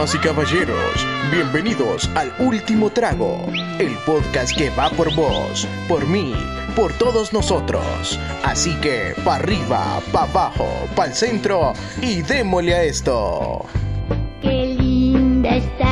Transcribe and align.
Damas 0.00 0.14
y 0.14 0.18
caballeros, 0.18 1.06
bienvenidos 1.30 2.08
al 2.14 2.32
Último 2.38 2.88
Trago, 2.88 3.44
el 3.78 3.94
podcast 4.06 4.56
que 4.56 4.70
va 4.70 4.88
por 4.88 5.14
vos, 5.14 5.68
por 5.88 6.06
mí, 6.06 6.32
por 6.74 6.90
todos 6.94 7.34
nosotros. 7.34 8.18
Así 8.42 8.74
que, 8.80 9.12
pa' 9.22 9.34
arriba, 9.34 10.00
pa' 10.10 10.22
abajo, 10.22 10.66
pa' 10.96 11.04
el 11.04 11.12
centro 11.12 11.74
y 12.00 12.22
démosle 12.22 12.74
a 12.74 12.82
esto. 12.84 13.66
Qué 14.40 14.68
linda 14.68 15.56
está 15.56 15.89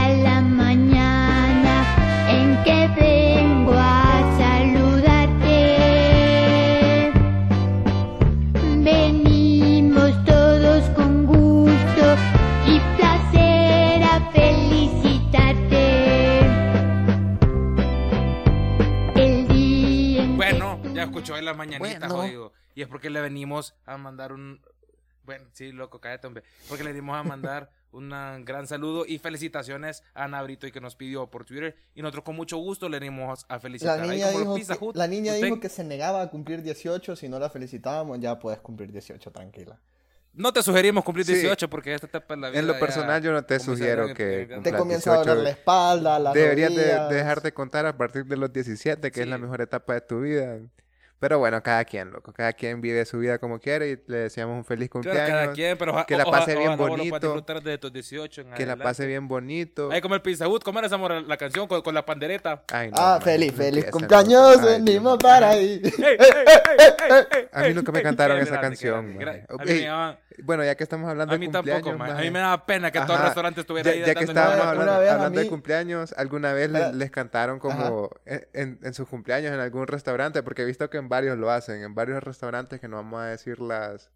Bueno. 21.79 22.09
jodido. 22.09 22.53
Y 22.75 22.83
es 22.83 22.89
porque 22.89 23.11
le 23.11 23.21
venimos 23.21 23.75
a 23.87 23.97
mandar 23.97 24.33
un. 24.33 24.61
Bueno, 25.25 25.45
sí, 25.53 25.73
loco, 25.73 26.01
cállate, 26.01 26.27
hombre. 26.27 26.43
Porque 26.69 26.85
le 26.85 26.91
venimos 26.91 27.17
a 27.17 27.23
mandar 27.23 27.71
un 27.93 28.11
gran 28.45 28.67
saludo 28.67 29.05
y 29.07 29.19
felicitaciones 29.19 30.03
a 30.15 30.25
Ana 30.25 30.43
Brito 30.43 30.67
y 30.67 30.73
que 30.73 30.81
nos 30.81 30.97
pidió 30.97 31.27
por 31.27 31.45
Twitter. 31.45 31.77
Y 31.95 32.03
nosotros 32.03 32.25
con 32.25 32.37
mucho 32.37 32.57
gusto 32.59 32.89
le 32.89 32.99
venimos 32.99 33.45
a 33.49 33.55
La 33.55 33.61
felicitar. 33.61 34.01
Ahí 34.01 34.11
niña, 34.11 34.31
dijo 34.31 34.55
Pizza 34.55 34.77
que, 34.77 34.91
la 34.95 35.07
niña 35.07 35.33
usted 35.35 35.45
dijo 35.47 35.61
que 35.61 35.69
se 35.69 35.85
negaba 35.85 36.23
a 36.23 36.31
cumplir 36.31 36.63
18. 36.63 37.17
Si 37.17 37.29
no 37.29 37.39
la 37.39 37.51
felicitábamos, 37.51 38.21
ya 38.21 38.39
puedes 38.39 38.61
cumplir 38.61 38.91
18, 38.93 39.31
tranquila. 39.31 39.79
No 40.35 40.53
te 40.53 40.63
sugerimos 40.63 41.03
cumplir 41.05 41.27
Sí. 41.27 41.33
18 41.35 41.69
porque 41.69 41.95
esta 41.95 42.07
etapa 42.07 42.35
de 42.35 42.41
la 42.41 42.51
vida. 42.51 42.61
En 42.61 42.67
lo 42.67 42.79
personal, 42.79 43.21
yo 43.23 43.33
no 43.33 43.43
te 43.43 43.59
sugiero 43.59 44.15
que 44.15 44.61
Te 44.63 44.73
comienza 44.73 45.13
a 45.13 45.17
doler 45.17 45.35
18, 45.35 45.43
la 45.43 45.51
espalda, 45.51 46.33
Deberías 46.33 46.71
de, 46.71 46.83
rodillas. 46.83 47.09
de 47.09 47.17
dejar 47.17 47.43
de 47.43 47.53
contar 47.53 47.87
a 47.87 47.97
partir 47.97 48.25
de 48.25 48.37
los 48.37 48.53
17, 48.53 49.11
que 49.11 49.23
es 49.23 49.27
la 49.27 49.39
mejor 49.39 49.61
etapa 49.61 49.95
de 49.95 50.01
tu 50.01 50.21
vida. 50.21 50.59
Pero 51.21 51.39
bueno, 51.41 51.61
cada 51.65 51.85
quien, 51.85 52.13
loco. 52.13 52.33
Cada 52.33 52.53
quien 52.53 52.81
vive 52.81 53.05
su 53.05 53.19
vida 53.19 53.39
como 53.39 53.59
quiere 53.59 53.91
y 53.91 53.99
le 54.07 54.19
deseamos 54.19 54.57
un 54.57 54.65
feliz 54.65 54.89
Claro, 54.89 55.03
cumpleaños. 55.05 55.29
cada 55.41 55.53
quien, 55.53 55.77
pero 55.77 56.07
que 56.07 56.17
la 56.17 56.25
pase 56.25 56.55
bien 56.57 56.77
bonito. 56.77 57.19
disfrutar 57.19 57.61
de 57.63 57.77
tus 57.79 57.93
18 57.93 58.41
en 58.43 58.51
que 58.53 58.65
la 58.65 58.77
pase 58.77 59.05
bien 59.07 59.27
bonito. 59.27 59.91
Ahí 59.91 60.01
como 60.01 60.15
el 60.15 60.23
Pizza 60.23 60.47
Hut, 60.47 60.63
¿cómo 60.63 60.79
era 60.79 60.87
esa 60.87 60.97
mora- 60.97 61.21
la 61.21 61.37
canción 61.37 61.67
con, 61.67 61.83
con 61.83 61.93
la 61.95 62.07
pandereta? 62.07 62.63
Ay, 62.73 62.91
no, 62.91 62.97
Ah, 62.99 63.11
man, 63.15 63.23
feliz, 63.23 63.53
feliz 63.53 63.87
cumpleaños. 63.91 64.59
Ay, 64.61 64.81
venimos 64.85 65.19
para 65.19 65.51
ahí. 65.51 65.81
¡Ey, 65.85 65.93
ey, 65.99 66.07
ey, 66.09 66.17
ey, 66.19 66.87
ey, 67.11 67.27
ey, 67.33 67.49
A 67.53 67.63
mí 67.63 67.75
nunca 67.75 67.91
me 67.91 68.03
cantaron 68.03 68.39
esa 68.39 68.61
canción. 68.61 68.99
A 69.49 69.65
mí 69.65 69.87
Bueno, 70.45 70.65
ya 70.65 70.77
que 70.77 70.85
estamos 70.85 71.11
hablando 71.11 71.33
A 71.33 71.35
de 71.35 71.41
mí 71.41 71.47
cumpleaños, 71.47 71.83
tampoco, 71.85 71.99
man. 71.99 72.11
A 72.11 72.13
maje. 72.15 72.25
mí 72.27 72.31
me 72.31 72.39
daba 72.39 72.65
pena 72.65 72.91
que 72.93 73.01
todo 73.01 73.17
el 73.17 73.23
restaurante 73.25 73.61
estuviera 73.63 73.91
ya, 73.91 73.97
ahí 73.97 74.07
ya 74.07 74.15
que 74.15 74.25
estábamos 74.25 74.65
hablando, 74.67 74.93
a 74.93 75.31
de 75.31 75.43
mí- 75.43 75.49
cumpleaños, 75.49 76.15
alguna 76.17 76.53
vez 76.53 76.71
les 76.95 77.11
cantaron 77.11 77.59
como 77.59 78.11
en, 78.25 78.47
en- 78.53 78.79
en 78.85 78.95
sus 78.95 79.09
cumpleaños 79.09 79.53
en 79.53 79.59
algún 79.59 79.89
restaurante, 79.89 80.45
porque 80.45 80.63
he 80.63 80.65
visto 80.65 80.89
que 80.89 80.99
en 80.99 81.08
varios 81.09 81.39
lo 81.39 81.51
hacen, 81.51 81.83
en 81.83 81.95
varios 81.95 82.23
restaurantes 82.23 82.81
que 82.81 82.89
no 82.89 82.97
vamos 82.97 83.21
a 83.21 83.27
decir 83.27 83.61
las 83.61 84.11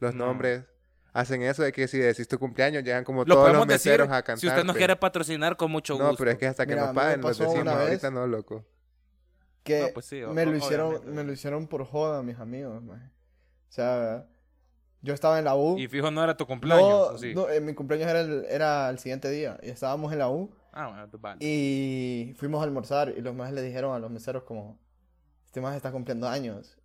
los 0.00 0.14
No. 0.14 0.26
nombres, 0.26 0.64
hacen 1.12 1.42
eso 1.42 1.62
de 1.62 1.72
que 1.72 1.86
si 1.88 1.98
decís 1.98 2.26
tu 2.28 2.38
cumpleaños 2.38 2.82
llegan 2.82 3.04
como 3.04 3.24
Lo 3.24 3.34
todos 3.34 3.52
los 3.52 3.66
decir 3.66 3.92
meseros 3.92 4.08
a 4.08 4.22
cantar. 4.22 4.38
si 4.38 4.48
usted 4.48 4.64
nos 4.64 4.76
quiere 4.76 4.96
patrocinar 4.96 5.56
con 5.56 5.70
mucho 5.70 5.94
gusto. 5.94 6.10
No, 6.10 6.16
pero 6.16 6.30
es 6.32 6.38
que 6.38 6.46
hasta 6.46 6.66
que 6.66 6.74
Mira, 6.74 6.86
nos 6.86 6.94
paguen 6.94 7.20
nos 7.20 7.30
pasó 7.30 7.44
decimos, 7.44 7.62
una 7.62 7.74
vez- 7.76 7.88
ahorita 7.88 8.10
no, 8.10 8.26
loco. 8.26 8.64
Que 9.62 9.80
No, 9.82 9.88
pues 9.94 10.06
sí, 10.06 10.22
o- 10.22 10.32
me, 10.32 10.44
lo 10.44 10.56
hicieron, 10.56 10.88
obviamente. 10.88 11.12
me 11.14 11.24
lo 11.24 11.32
hicieron 11.32 11.66
por 11.68 11.84
joda, 11.86 12.22
mis 12.22 12.38
amigos. 12.38 12.82
O 12.86 12.96
sea, 13.70 14.26
yo 15.00 15.14
estaba 15.14 15.38
en 15.38 15.44
la 15.46 15.54
U. 15.54 15.78
Y 15.78 15.88
fijo, 15.88 16.10
no 16.10 16.22
era 16.22 16.36
tu 16.36 16.46
cumpleaños, 16.46 16.88
no, 16.88 17.00
¿o 17.14 17.18
sí? 17.18 17.34
no, 17.34 17.48
eh, 17.48 17.60
mi 17.60 17.72
cumpleaños 17.74 18.08
era 18.10 18.20
el, 18.20 18.44
era 18.50 18.90
el 18.90 18.98
siguiente 18.98 19.30
día. 19.30 19.58
Y 19.62 19.70
estábamos 19.70 20.12
en 20.12 20.18
la 20.18 20.28
U. 20.28 20.50
Ah, 20.72 20.88
bueno, 20.88 21.08
vale. 21.20 21.38
Y 21.40 22.34
fuimos 22.36 22.60
a 22.60 22.64
almorzar. 22.64 23.14
Y 23.16 23.20
los 23.22 23.34
más 23.34 23.52
le 23.52 23.62
dijeron 23.62 23.94
a 23.94 23.98
los 23.98 24.10
meseros 24.10 24.42
como... 24.42 24.78
Este 25.54 25.60
más 25.60 25.76
está 25.76 25.92
cumpliendo 25.92 26.28
años. 26.28 26.76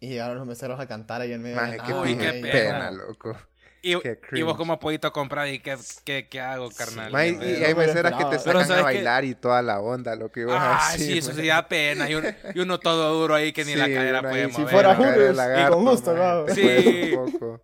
Y 0.00 0.08
llegaron 0.08 0.36
los 0.36 0.48
meseros 0.48 0.80
a 0.80 0.88
cantar 0.88 1.20
ahí 1.20 1.32
en 1.32 1.42
medio 1.42 1.54
Maje, 1.54 1.72
de 1.74 1.78
qué 1.78 1.92
la 1.92 2.00
Uy, 2.00 2.16
qué 2.16 2.38
y- 2.38 2.42
pena, 2.42 2.52
pena. 2.52 2.90
loco. 2.90 3.36
Y, 3.82 4.00
qué 4.00 4.18
y 4.32 4.42
vos 4.42 4.56
como 4.56 4.80
pollito 4.80 5.12
comprar 5.12 5.46
y 5.46 5.60
qué, 5.60 5.76
qué, 6.04 6.26
qué 6.28 6.40
hago, 6.40 6.68
carnal. 6.72 7.12
Y, 7.12 7.44
y 7.60 7.62
hay 7.64 7.72
no 7.72 7.78
meseras 7.78 8.14
que 8.14 8.24
te 8.24 8.38
sacan 8.40 8.72
a 8.72 8.82
bailar 8.82 9.24
y 9.24 9.36
toda 9.36 9.62
la 9.62 9.78
onda, 9.78 10.16
lo 10.16 10.32
que 10.32 10.40
ibas 10.40 10.56
Ah, 10.60 10.88
así. 10.88 11.04
sí, 11.04 11.18
eso 11.18 11.32
sí 11.34 11.46
da 11.46 11.68
pena. 11.68 12.10
Y 12.10 12.16
uno, 12.16 12.28
y 12.52 12.58
uno 12.58 12.80
todo 12.80 13.14
duro 13.16 13.36
ahí 13.36 13.52
que 13.52 13.64
ni 13.64 13.76
la 13.76 13.86
cadera 13.86 14.22
puede 14.22 14.42
ahí, 14.46 14.50
Si 14.50 14.58
mover. 14.62 14.72
fuera 14.74 14.96
Hooters, 14.96 15.36
lagarto, 15.36 15.76
con 15.76 15.84
gusto, 15.84 16.14
te 16.46 16.54
Sí. 16.56 16.62
cuesta 16.62 17.20
un 17.20 17.32
poco. 17.32 17.62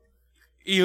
Y, 0.65 0.81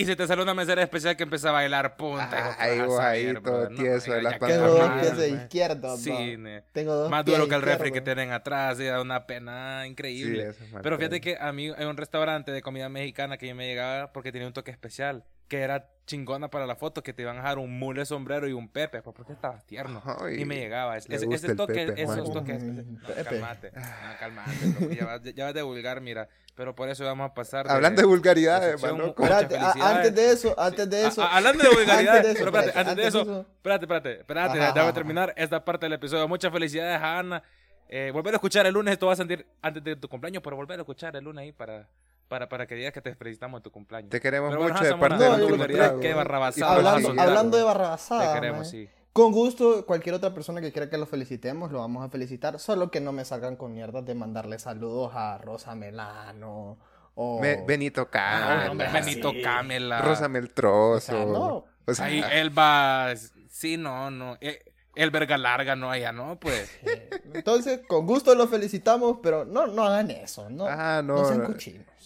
y 0.00 0.04
se 0.06 0.16
te 0.16 0.26
sale 0.26 0.42
una 0.42 0.54
mesera 0.54 0.82
especial 0.82 1.16
que 1.16 1.22
empieza 1.24 1.50
a 1.50 1.52
bailar 1.52 1.96
punta. 1.96 2.28
Ah, 2.32 2.56
ahí 2.58 2.80
vos 2.80 2.98
ahí 3.00 3.34
todo 3.42 3.68
tieso 3.68 4.12
de 4.12 4.22
las 4.22 4.38
Tengo 4.38 4.66
dos 4.68 4.90
pies 5.00 5.16
de 5.16 5.30
man. 5.32 5.40
izquierda. 5.42 5.96
Sí, 5.96 6.10
pa. 6.10 6.18
ne. 6.42 6.62
Tengo 6.72 6.94
dos 6.94 7.10
Más 7.10 7.24
pies 7.24 7.36
duro 7.36 7.48
que 7.48 7.54
el 7.54 7.62
refri 7.62 7.92
que 7.92 8.00
tienen 8.00 8.32
atrás, 8.32 8.78
y 8.80 8.84
da 8.84 9.00
una 9.00 9.26
pena 9.26 9.82
Sí, 9.84 9.88
increíble. 9.90 10.48
eso 10.48 10.64
es 10.64 10.72
mal 10.72 10.82
Pero 10.82 10.96
fíjate 10.96 11.20
que 11.20 11.36
a 11.40 11.52
mí 11.52 11.70
hay 11.76 11.84
un 11.86 11.96
restaurante 11.96 12.50
de 12.52 12.62
comida 12.62 12.88
mexicana 12.88 13.36
que 13.36 13.48
yo 13.48 13.54
me 13.54 13.66
llegaba 13.66 14.12
porque 14.12 14.32
tenía 14.32 14.46
un 14.46 14.52
toque 14.54 14.70
especial, 14.70 15.24
que 15.50 15.60
era 15.60 15.90
chingona 16.06 16.48
para 16.48 16.66
la 16.66 16.76
foto, 16.76 17.02
que 17.02 17.12
te 17.12 17.22
iban 17.22 17.36
a 17.36 17.40
dejar 17.42 17.58
un 17.58 17.78
mule 17.78 18.04
sombrero 18.06 18.48
y 18.48 18.52
un 18.52 18.68
pepe, 18.68 19.02
pues 19.02 19.14
porque 19.14 19.32
estabas 19.32 19.64
tierno. 19.66 20.02
Ay, 20.20 20.40
y 20.40 20.44
me 20.44 20.56
llegaba. 20.56 20.96
Ese, 20.96 21.14
ese- 21.14 21.26
ese 21.32 21.54
toque, 21.54 21.74
Pepe, 21.86 22.02
esos 22.02 22.16
mano. 22.18 22.32
toques. 22.32 22.62
Mm, 22.62 22.94
No, 22.94 23.06
Pepe. 23.08 23.24
calmate, 23.24 23.72
no, 23.72 23.82
calmate, 24.18 24.96
ya, 24.96 25.04
vas, 25.06 25.22
ya 25.22 25.44
vas 25.44 25.54
de 25.54 25.62
vulgar, 25.62 26.00
mira. 26.00 26.28
Pero 26.54 26.74
por 26.74 26.88
eso 26.88 27.04
vamos 27.04 27.30
a 27.30 27.34
pasar. 27.34 27.70
Hablando 27.70 28.00
de 28.02 28.06
vulgaridades, 28.08 28.80
man, 28.82 29.00
a- 29.00 29.14
felicidades. 29.14 29.76
antes 29.82 30.14
de 30.14 30.32
eso, 30.32 30.54
antes 30.58 30.90
de 30.90 31.06
eso. 31.06 31.22
A- 31.22 31.26
a- 31.26 31.36
hablando 31.36 31.62
de 31.64 31.68
vulgaridades, 31.70 32.26
antes 32.26 32.34
de 32.34 32.40
eso, 32.42 32.44
pero 32.52 32.58
espérate, 32.58 32.74
espérate, 32.74 32.90
antes 32.90 32.96
de 32.96 33.06
eso, 33.08 33.46
espérate, 33.56 33.84
espérate, 33.84 34.12
espérate, 34.20 34.58
Ajá, 34.58 34.66
déjame 34.68 34.80
ajá. 34.80 34.92
terminar 34.92 35.34
esta 35.36 35.64
parte 35.64 35.86
del 35.86 35.92
episodio. 35.94 36.26
Muchas 36.28 36.52
felicidades 36.52 37.00
a 37.00 37.18
Ana. 37.18 37.42
Eh, 37.88 38.10
volver 38.12 38.34
a 38.34 38.36
escuchar 38.36 38.66
el 38.66 38.74
lunes, 38.74 38.92
esto 38.92 39.06
va 39.06 39.14
a 39.14 39.16
sentir 39.16 39.44
antes 39.62 39.82
de 39.82 39.96
tu 39.96 40.08
cumpleaños, 40.08 40.42
pero 40.44 40.54
volver 40.56 40.78
a 40.78 40.82
escuchar 40.82 41.14
el 41.16 41.24
lunes 41.24 41.42
ahí 41.42 41.52
para, 41.52 41.88
para, 42.30 42.48
para 42.48 42.66
que 42.66 42.74
digas 42.76 42.92
que 42.94 43.02
te 43.02 43.14
felicitamos 43.14 43.58
en 43.58 43.62
tu 43.64 43.70
cumpleaños. 43.70 44.08
Te 44.08 44.20
queremos 44.20 44.48
Pero 44.50 44.62
bueno, 44.62 44.74
mucho 44.78 44.86
de 44.86 44.94
parte 44.98 45.16
No, 45.16 45.98
de 45.98 46.14
barrabasada. 46.14 46.76
Hablando, 46.76 47.56
de 47.58 47.62
Te 47.62 47.66
barrabasada. 47.66 48.34
queremos, 48.34 48.58
maje. 48.60 48.70
sí. 48.70 48.88
Con 49.12 49.32
gusto, 49.32 49.84
cualquier 49.86 50.14
otra 50.14 50.32
persona 50.32 50.60
que 50.60 50.70
quiera 50.70 50.88
que 50.88 50.96
lo 50.96 51.04
felicitemos, 51.04 51.72
lo 51.72 51.80
vamos 51.80 52.06
a 52.06 52.08
felicitar. 52.08 52.60
Solo 52.60 52.92
que 52.92 53.00
no 53.00 53.10
me 53.12 53.24
salgan 53.24 53.56
con 53.56 53.74
mierdas 53.74 54.06
de 54.06 54.14
mandarle 54.14 54.60
saludos 54.60 55.10
a 55.14 55.36
Rosa 55.38 55.74
Melano 55.74 56.78
o... 57.16 57.40
Me- 57.40 57.62
Benito 57.66 58.02
Ah, 58.02 58.10
Camela. 58.10 58.70
hombre, 58.70 58.88
Benito 58.92 59.32
Camela. 59.42 60.00
Rosa 60.02 60.28
Meltroso. 60.28 60.96
O 60.96 61.00
sea, 61.00 61.24
no. 61.26 61.64
O 61.86 61.92
sea, 61.94 62.04
Ahí, 62.06 62.22
Elba. 62.32 63.08
Sí, 63.48 63.76
no, 63.76 64.12
no. 64.12 64.38
Eh, 64.40 64.62
El 64.94 65.10
verga 65.10 65.36
larga, 65.36 65.74
no, 65.74 65.90
allá, 65.90 66.12
no, 66.12 66.38
pues. 66.38 66.70
Eh, 66.86 67.10
Entonces, 67.34 67.80
con 67.88 68.06
gusto 68.06 68.34
lo 68.36 68.46
felicitamos, 68.46 69.18
pero 69.22 69.44
no, 69.44 69.66
no 69.66 69.84
hagan 69.84 70.10
eso. 70.12 70.48
No, 70.50 70.66
Ah, 70.68 71.02
no, 71.04 71.16
no 71.16 71.24
sean 71.24 71.38
no. 71.42 71.46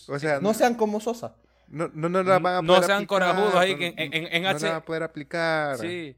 O 0.09 0.19
sea, 0.19 0.41
No 0.41 0.54
sean 0.54 0.75
como 0.75 1.00
Sosa. 1.00 1.34
no, 1.69 1.88
no, 1.94 2.09
no 2.09 2.22
la 2.22 2.38
van 2.38 2.56
a 2.56 2.62
No 2.62 2.69
poder 2.75 2.84
sean 2.84 2.97
aplicar, 3.04 3.06
corajudos 3.09 3.54
ahí 3.56 3.72
no- 3.72 3.78
que 3.78 3.87
en- 3.88 3.94
en- 4.15 4.28
en 4.32 4.42
no 4.42 4.48
H- 4.50 4.60
la 4.65 4.69
van 4.72 4.78
a 4.78 4.84
poder 4.84 5.03
aplicar. 5.03 5.78
Sí. 5.78 6.16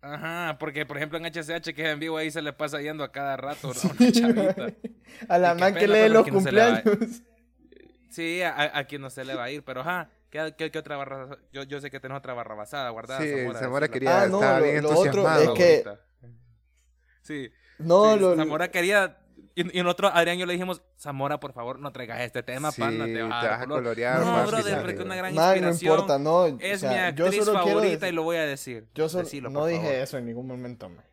Ajá, 0.00 0.56
porque 0.58 0.84
por 0.84 0.98
ejemplo 0.98 1.16
en 1.18 1.24
HCH 1.24 1.72
que 1.74 1.82
es 1.82 1.88
en 1.88 1.98
vivo 1.98 2.18
ahí 2.18 2.30
se 2.30 2.42
le 2.42 2.52
pasa 2.52 2.80
yendo 2.82 3.04
a 3.04 3.10
cada 3.10 3.36
rato 3.38 3.68
¿no? 3.72 3.90
una 3.98 4.12
chavita. 4.12 4.66
A 5.28 5.38
la 5.38 5.54
man 5.54 5.72
que 5.74 5.80
pena, 5.80 5.94
lee 5.94 6.08
los 6.10 6.26
no 6.26 6.32
cumpleaños. 6.32 6.84
Sí, 8.10 8.42
a, 8.42 8.78
a 8.78 8.84
quien 8.84 9.00
no 9.00 9.10
se 9.10 9.24
le 9.24 9.34
va 9.34 9.44
a 9.44 9.50
ir, 9.50 9.64
pero 9.64 9.80
ajá, 9.80 10.10
¿qué, 10.30 10.54
qué- 10.56 10.70
qué 10.70 10.78
otra 10.78 10.96
barra? 10.96 11.36
Yo, 11.52 11.62
yo 11.64 11.80
sé 11.80 11.90
que 11.90 11.98
tenés 12.00 12.18
otra 12.18 12.34
barra 12.34 12.54
basada 12.54 12.90
guardada. 12.90 13.20
Sí, 13.22 13.30
Zamora, 13.30 13.58
Zamora 13.58 13.88
quería, 13.88 14.22
Ah, 14.22 14.26
no, 14.28 14.36
estaba 14.36 14.60
lo- 14.60 14.64
bien 14.66 14.82
lo 14.82 14.90
otro 14.90 15.28
es 15.40 15.50
que-. 15.50 15.84
Sí. 17.22 17.50
No, 17.78 18.14
sí, 18.14 18.20
lo, 18.20 18.36
Zamora 18.36 18.68
quería... 18.70 19.18
Y, 19.56 19.78
y 19.78 19.82
nosotros, 19.82 20.10
Adrián, 20.14 20.36
yo 20.38 20.46
le 20.46 20.54
dijimos, 20.54 20.82
Zamora, 20.98 21.38
por 21.38 21.52
favor, 21.52 21.78
no 21.78 21.92
traigas 21.92 22.20
este 22.22 22.42
tema, 22.42 22.72
Sí, 22.72 22.80
pana, 22.80 23.04
te 23.04 23.14
te 23.14 23.22
vas 23.22 23.44
a 23.44 23.48
vas 23.50 23.60
a 23.60 23.64
color". 23.64 23.78
colorear, 23.82 24.18
No, 24.20 24.32
más 24.32 24.50
brother, 24.50 24.80
porque 24.82 25.02
una 25.02 25.14
gran 25.16 25.34
no 25.34 25.46
inspiración. 25.46 25.92
importa, 25.92 26.18
no. 26.18 26.46
Es 26.46 26.76
o 26.84 26.88
sea, 26.88 27.10
mi 27.12 27.16
yo 27.18 27.24
actriz 27.26 27.44
solo 27.44 27.52
quiero 27.62 27.68
favorita 27.78 27.92
decir- 28.06 28.08
y 28.08 28.12
lo 28.16 28.22
voy 28.24 28.36
a 28.36 28.46
decir. 28.46 28.88
Yo 28.94 29.08
solo- 29.08 29.24
Decilo, 29.24 29.50
no 29.50 29.66
dije 29.66 29.80
favor. 29.82 29.94
eso 29.94 30.18
en 30.18 30.26
ningún 30.26 30.46
momento. 30.48 30.88
man. 30.88 31.04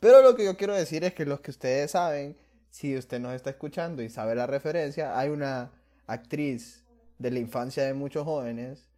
Pero 0.00 0.22
lo 0.22 0.36
que 0.36 0.44
yo 0.44 0.56
quiero 0.56 0.74
decir 0.76 1.02
es 1.02 1.12
que 1.12 1.26
los 1.26 1.40
que 1.40 1.50
ustedes 1.50 1.90
saben, 1.90 2.36
si 2.70 2.96
usted 2.96 3.18
nos 3.18 3.32
está 3.34 3.50
escuchando 3.50 4.00
y 4.02 4.08
sabe 4.10 4.36
la 4.36 4.46
referencia, 4.46 5.18
hay 5.18 5.30
una 5.30 5.72
actriz 6.06 6.84
de 7.18 7.32
la 7.32 7.40
infancia 7.40 7.82
de 7.84 7.94
muchos 7.94 8.22
jóvenes 8.24 8.88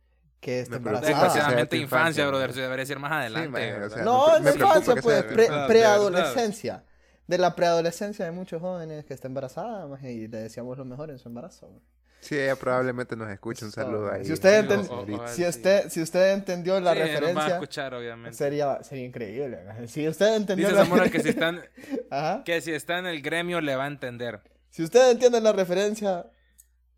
que 0.41 0.61
está 0.61 0.77
embarazada. 0.77 1.11
infancia, 1.11 1.79
infancia, 1.79 2.27
brother, 2.27 2.53
se 2.53 2.61
debería 2.61 2.83
decir 2.83 2.99
más 2.99 3.13
adelante. 3.13 3.49
man, 3.73 3.83
o 3.83 3.89
sea, 3.91 4.03
No, 4.05 4.27
preocupa 4.43 4.65
infancia, 4.79 4.95
pues, 5.03 5.25
preadolescencia. 5.67 6.85
De 7.31 7.39
la 7.39 7.55
preadolescencia 7.55 8.25
de 8.25 8.33
muchos 8.33 8.61
jóvenes 8.61 9.05
que 9.05 9.15
está 9.15 9.29
embarazada, 9.29 9.87
maje, 9.87 10.13
y 10.13 10.27
le 10.29 10.39
deseamos 10.39 10.77
lo 10.77 10.85
mejor 10.85 11.11
en 11.11 11.19
su 11.19 11.29
embarazo. 11.29 11.69
man. 11.71 11.81
Sí, 12.21 12.37
ella 12.39 12.57
probablemente 12.57 13.15
nos 13.17 13.31
escucha. 13.31 13.65
Un 13.65 13.73
saludo 13.73 14.13
ahí. 14.13 14.25
Si 14.25 14.33
usted, 14.33 14.61
Sí, 14.61 14.67
enten- 14.69 14.91
o- 14.91 14.95
o- 15.21 15.25
o- 15.25 15.29
si 15.29 15.47
usted, 15.47 15.89
si 15.89 16.03
usted 16.03 16.33
entendió 16.35 16.79
la 16.81 16.93
Sí, 16.93 16.99
nos 16.99 17.07
van 17.09 17.15
a 17.15 17.21
referencia, 17.21 17.55
escuchar, 17.55 17.95
obviamente. 17.95 18.37
sería, 18.37 18.83
sería 18.83 19.05
increíble. 19.07 19.59
Si 19.87 20.07
usted 20.07 20.35
entendió 20.37 20.67
Dice 20.69 20.79
la 20.79 20.85
Zamora 20.85 21.09
que 21.09 21.21
si, 21.21 21.29
están, 21.31 21.63
Ajá. 22.11 22.43
que 22.45 22.61
si 22.61 22.73
está 22.73 22.99
en 22.99 23.07
el 23.07 23.23
gremio 23.23 23.61
le 23.63 23.75
va 23.77 23.85
a 23.85 23.87
entender. 23.87 24.41
Si 24.69 24.83
usted 24.83 25.13
entiende 25.13 25.41
la 25.41 25.53
referencia, 25.53 26.27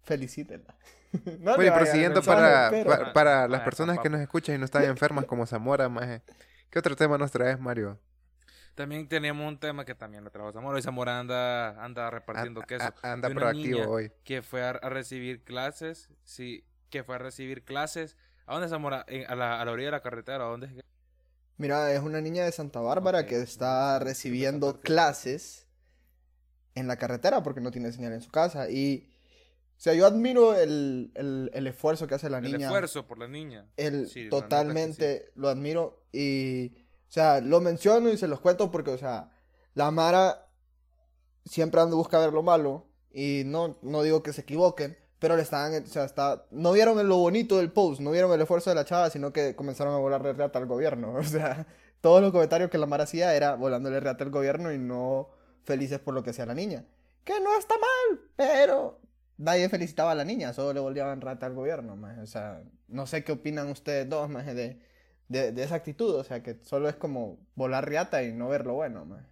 felicítenla. 0.02 0.75
No 1.40 1.55
Oye, 1.56 1.70
prosiguiendo 1.70 2.20
mensaje, 2.20 2.40
para, 2.40 2.70
pero- 2.70 2.90
pa- 2.90 3.12
para 3.12 3.46
las 3.49 3.61
Ay, 3.61 3.64
personas 3.67 3.96
papá. 3.96 4.02
que 4.05 4.08
nos 4.11 4.20
escuchan 4.23 4.55
y 4.55 4.58
no 4.58 4.64
están 4.64 4.82
enfermas 4.96 5.26
como 5.26 5.44
Zamora, 5.46 5.88
maje. 5.90 6.23
¿Qué 6.70 6.79
otro 6.79 6.96
tema 6.96 7.19
nos 7.19 7.31
traes, 7.31 7.61
Mario? 7.61 7.99
También 8.74 9.06
teníamos 9.06 9.46
un 9.46 9.58
tema 9.58 9.84
que 9.84 9.94
también 9.94 10.24
lo 10.24 10.30
trajo 10.30 10.50
Zamora. 10.52 10.78
Y 10.78 10.82
Zamora 10.82 11.19
anda, 11.20 11.84
anda 11.84 12.10
repartiendo 12.10 12.62
A- 12.62 12.66
queso. 12.66 12.84
a- 13.02 13.12
anda 13.12 13.28
proactivo 13.30 13.82
hoy. 13.90 14.10
Que 14.24 14.40
fue 14.42 14.62
a, 14.62 14.70
a 14.70 14.88
recibir 14.88 15.42
clases. 15.44 16.08
Sí, 16.24 16.64
que 16.88 17.04
fue 17.04 17.16
a 17.16 17.19
recibir 17.19 17.64
clases. 17.64 18.16
¿A 18.46 18.54
dónde 18.54 18.69
Zamora? 18.69 19.04
A, 19.28 19.34
la, 19.34 19.60
a 19.60 19.64
la 19.64 19.72
orilla 19.72 19.88
de 19.88 19.92
la 19.92 20.02
carretera. 20.02 20.44
¿A 20.44 20.48
dónde? 20.48 20.69
Mira, 21.58 21.92
es 21.92 22.00
una 22.00 22.20
niña 22.20 22.44
de 22.44 22.52
Santa 22.52 22.80
Bárbara 22.80 23.20
Ok, 23.20 23.26
que 23.26 23.40
está 23.42 23.98
recibiendo 23.98 24.80
clases 24.80 25.69
en 26.74 26.88
la 26.88 26.96
carretera 26.96 27.42
porque 27.42 27.60
no 27.60 27.70
tiene 27.70 27.92
señal 27.92 28.14
en 28.14 28.22
su 28.22 28.30
casa. 28.30 28.70
Y, 28.70 29.10
o 29.76 29.80
sea, 29.80 29.92
yo 29.94 30.06
admiro 30.06 30.56
el, 30.56 31.12
el- 31.14 31.50
el 31.52 31.66
esfuerzo 31.66 32.06
que 32.06 32.14
hace 32.14 32.30
la 32.30 32.38
El 32.38 32.44
niña. 32.44 32.66
esfuerzo 32.66 33.06
por 33.06 33.19
la 33.19 33.28
niña. 33.28 33.66
El, 33.76 34.08
Sí, 34.08 34.28
totalmente 34.30 35.30
lo 35.34 35.48
admiro 35.50 36.02
y, 36.10 36.81
o 37.12 37.14
sea, 37.14 37.43
lo 37.43 37.61
menciono 37.61 38.09
y 38.09 38.17
se 38.17 38.26
los 38.26 38.41
cuento 38.41 38.70
porque, 38.70 38.91
o 38.91 38.97
sea, 38.97 39.31
la 39.75 39.91
Mara 39.91 40.49
siempre 41.44 41.79
anda 41.79 41.94
busca 41.94 42.19
ver 42.19 42.32
lo 42.32 42.43
malo 42.43 42.87
y 43.12 43.43
no, 43.44 43.76
no 43.82 44.03
digo 44.03 44.23
que 44.23 44.32
se 44.32 44.41
equivoquen, 44.41 44.97
pero 45.19 45.37
le 45.37 45.43
estaban, 45.43 45.85
o 45.85 45.87
sea, 45.87 46.05
está, 46.05 46.47
no 46.50 46.73
vieron 46.73 47.06
lo 47.06 47.19
bonito 47.19 47.59
del 47.59 47.70
post, 47.70 48.00
no 48.00 48.12
vieron 48.12 48.32
el 48.32 48.41
esfuerzo 48.41 48.70
de 48.70 48.76
la 48.76 48.87
chava, 48.87 49.11
sino 49.11 49.31
que 49.31 49.55
comenzaron 49.55 49.93
a 49.93 49.99
volarle 49.99 50.32
reata 50.32 50.59
al 50.59 50.64
gobierno, 50.64 51.12
o 51.19 51.23
sea, 51.23 51.67
todos 52.00 52.23
los 52.23 52.32
comentarios 52.32 52.70
que 52.70 52.79
la 52.79 52.87
Mara 52.87 53.05
hacía 53.05 53.35
era 53.37 53.56
volándole 53.56 54.00
reata 54.00 54.25
al 54.25 54.31
gobierno 54.31 54.73
y 54.73 54.79
no 54.79 55.29
felices 55.65 55.99
por 55.99 56.15
lo 56.15 56.23
que 56.23 56.31
hacía 56.31 56.47
la 56.47 56.55
niña, 56.55 56.87
que 57.25 57.38
no 57.41 57.58
está 57.58 57.75
mal, 57.75 58.20
pero 58.37 59.03
nadie 59.37 59.69
felicitaba 59.69 60.12
a 60.12 60.15
la 60.15 60.25
niña, 60.25 60.55
solo 60.55 60.73
le 60.73 60.81
volvían 60.81 61.20
rata 61.20 61.44
al 61.44 61.55
gobierno. 61.55 61.99
O 62.23 62.26
sea, 62.26 62.62
no 62.88 63.06
sé 63.06 63.23
qué 63.23 63.32
opinan 63.32 63.69
ustedes 63.69 64.08
dos, 64.08 64.31
maje, 64.31 64.55
de, 64.55 64.81
de, 65.32 65.52
de 65.52 65.62
esa 65.62 65.76
actitud. 65.76 66.14
O 66.14 66.25
sea, 66.25 66.43
que 66.43 66.58
solo 66.62 66.88
es 66.88 66.96
como 66.96 67.38
volar 67.55 67.88
riata 67.88 68.23
y 68.23 68.32
no 68.32 68.49
ver 68.49 68.67
lo 68.67 68.75
bueno, 68.75 69.05
maje. 69.05 69.26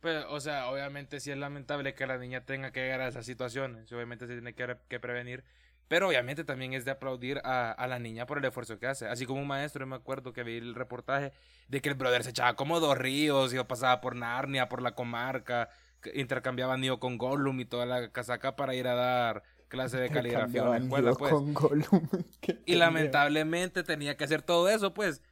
Pero, 0.00 0.32
o 0.32 0.40
sea, 0.40 0.70
obviamente 0.70 1.20
sí 1.20 1.30
es 1.30 1.36
lamentable 1.36 1.94
que 1.94 2.06
la 2.06 2.16
niña 2.18 2.44
tenga 2.46 2.72
que 2.72 2.80
llegar 2.80 3.00
a 3.02 3.08
esas 3.08 3.26
situaciones. 3.26 3.92
Obviamente 3.92 4.26
se 4.26 4.32
tiene 4.34 4.54
que, 4.54 4.66
re- 4.66 4.78
que 4.88 4.98
prevenir. 5.00 5.44
Pero 5.88 6.08
obviamente 6.08 6.44
también 6.44 6.72
es 6.72 6.84
de 6.84 6.92
aplaudir 6.92 7.40
a, 7.44 7.86
la 7.88 7.98
niña 7.98 8.24
por 8.26 8.38
el 8.38 8.44
esfuerzo 8.44 8.78
que 8.78 8.86
hace. 8.86 9.06
Así 9.08 9.26
como 9.26 9.40
un 9.40 9.48
maestro, 9.48 9.86
me 9.86 9.96
acuerdo 9.96 10.32
que 10.32 10.44
vi 10.44 10.56
el 10.58 10.74
reportaje 10.74 11.32
de 11.68 11.80
que 11.80 11.88
el 11.88 11.96
brother 11.96 12.22
se 12.24 12.30
echaba 12.30 12.54
como 12.56 12.78
dos 12.80 12.96
ríos 12.96 13.52
y 13.52 13.58
pasaba 13.64 14.00
por 14.00 14.14
Narnia, 14.14 14.68
por 14.68 14.82
la 14.82 14.94
comarca, 14.94 15.68
intercambiaba 16.14 16.76
nido 16.76 17.00
con 17.00 17.18
Gollum 17.18 17.58
y 17.60 17.64
toda 17.64 17.86
la 17.86 18.10
casaca 18.12 18.54
para 18.56 18.74
ir 18.74 18.86
a 18.86 18.94
dar 18.94 19.42
clase 19.70 19.96
de 19.96 20.10
caligrafía 20.10 20.62
en 20.62 20.70
la 20.70 20.76
escuela, 20.76 21.12
pues. 21.14 21.32
con 21.32 21.54
Gollum. 21.54 22.08
Y 22.66 22.74
lamentablemente 22.74 23.82
tenía 23.82 24.18
que 24.18 24.24
hacer 24.24 24.42
todo 24.42 24.68
eso, 24.68 24.92
pues, 24.92 25.22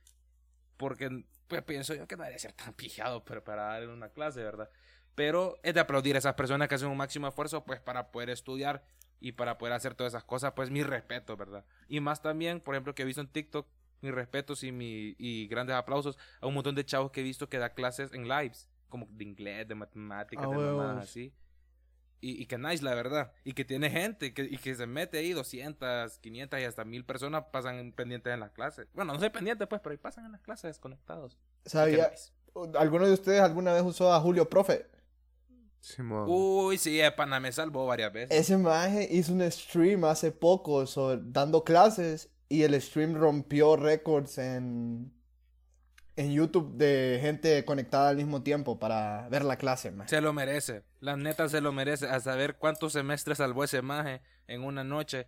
porque 0.79 1.25
pues, 1.49 1.62
pienso 1.62 1.94
yo 1.94 2.06
que 2.06 2.17
no 2.17 2.23
debería 2.23 2.38
ser 2.38 2.52
tan 2.52 2.73
pijado 2.73 3.25
pero 3.25 3.44
para 3.44 3.64
darle 3.64 3.88
una 3.93 4.08
clase, 4.08 4.43
¿verdad? 4.43 4.70
Pero 5.14 5.58
es 5.62 5.75
de 5.75 5.81
aplaudir 5.81 6.14
a 6.14 6.20
esas 6.20 6.35
personas 6.35 6.69
que 6.69 6.76
hacen 6.76 6.88
un 6.88 6.96
máximo 6.96 7.29
esfuerzo, 7.29 7.64
pues, 7.64 7.81
para 7.81 8.11
poder 8.12 8.31
estudiar 8.31 8.85
y 9.20 9.32
para 9.32 9.58
poder 9.58 9.75
hacer 9.75 9.94
todas 9.94 10.12
esas 10.12 10.25
cosas, 10.25 10.52
pues, 10.55 10.70
mi 10.70 10.82
respeto, 10.82 11.37
¿verdad? 11.37 11.64
Y 11.88 12.00
más 12.00 12.23
también, 12.23 12.61
por 12.61 12.75
ejemplo, 12.75 12.94
que 12.94 13.02
he 13.02 13.05
visto 13.05 13.20
en 13.20 13.29
TikTok, 13.29 13.67
mis 14.00 14.14
respetos 14.14 14.62
y, 14.62 14.70
mi, 14.70 15.17
y 15.19 15.49
grandes 15.49 15.75
aplausos 15.75 16.17
a 16.41 16.46
un 16.46 16.55
montón 16.55 16.76
de 16.76 16.84
chavos 16.84 17.11
que 17.11 17.20
he 17.20 17.25
visto 17.25 17.49
que 17.49 17.58
da 17.58 17.70
clases 17.75 18.12
en 18.12 18.29
lives, 18.29 18.70
como 18.88 19.08
de 19.11 19.25
inglés, 19.25 19.67
de 19.67 19.75
matemáticas, 19.75 20.46
Ah, 20.46 20.50
de 20.50 20.56
mamadas 20.56 21.02
así. 21.02 21.34
Y, 22.20 22.43
y 22.43 22.47
que 22.47 22.59
nice, 22.59 22.82
la 22.85 22.94
verdad. 22.94 23.32
Y 23.44 23.53
que 23.53 23.65
tiene 23.65 23.91
gente 23.91 24.35
que, 24.35 24.43
y 24.43 24.59
que 24.59 24.75
se 24.75 24.87
mete 24.87 25.19
ahí 25.19 25.32
200, 25.32 26.19
500 26.19 26.61
y 26.61 26.65
hasta 26.65 26.85
1000 26.85 27.05
personas 27.05 27.44
pasan 27.53 27.93
pendientes 27.93 28.32
en 28.35 28.41
las 28.41 28.50
clases. 28.50 28.88
Bueno, 28.93 29.12
no 29.15 29.20
sé 29.20 29.31
pendientes, 29.31 29.69
pues, 29.69 29.81
pero 29.81 29.93
ahí 29.93 29.99
pasan 29.99 30.26
en 30.26 30.32
las 30.32 30.41
clases 30.41 30.65
desconectados. 30.70 31.38
¿Sabía? 31.65 32.11
nice. 32.11 32.32
¿Alguno 32.76 33.06
de 33.06 33.12
ustedes 33.12 33.41
alguna 33.41 33.73
vez 33.73 33.82
usó 33.82 34.12
a 34.12 34.20
Julio 34.20 34.49
Profe? 34.49 34.87
Simón. 35.81 36.26
Uy, 36.29 36.76
sí, 36.76 37.00
pana 37.17 37.38
me 37.38 37.53
salvó 37.53 37.87
varias 37.87 38.12
veces. 38.12 38.37
Ese 38.37 38.56
maje 38.59 39.06
hizo 39.11 39.32
un 39.32 39.49
stream 39.50 40.05
hace 40.05 40.32
poco 40.32 40.87
sobre- 40.87 41.20
dando 41.23 41.62
clases 41.62 42.31
y 42.49 42.62
el 42.65 42.81
stream 42.81 43.15
rompió 43.15 43.76
récords 43.76 44.38
en, 44.38 45.12
en 46.20 46.32
YouTube 46.32 46.75
de 46.76 47.19
gente 47.23 47.65
conectada 47.65 48.09
al 48.09 48.17
mismo 48.17 48.43
tiempo 48.43 48.79
para 48.79 49.29
ver 49.29 49.44
la 49.44 49.56
clase, 49.56 49.91
maje. 49.91 50.11
Se 50.11 50.20
lo 50.20 50.32
merece. 50.32 50.82
La 51.00 51.17
neta 51.17 51.49
se 51.49 51.61
lo 51.61 51.73
merece. 51.73 52.06
A 52.09 52.20
saber 52.20 52.56
cuántos 52.56 52.93
semestres 52.93 53.38
salvó 53.38 53.65
ese 53.65 53.82
maje 53.82 54.20
en 54.47 54.62
una 54.65 54.82
noche. 54.85 55.26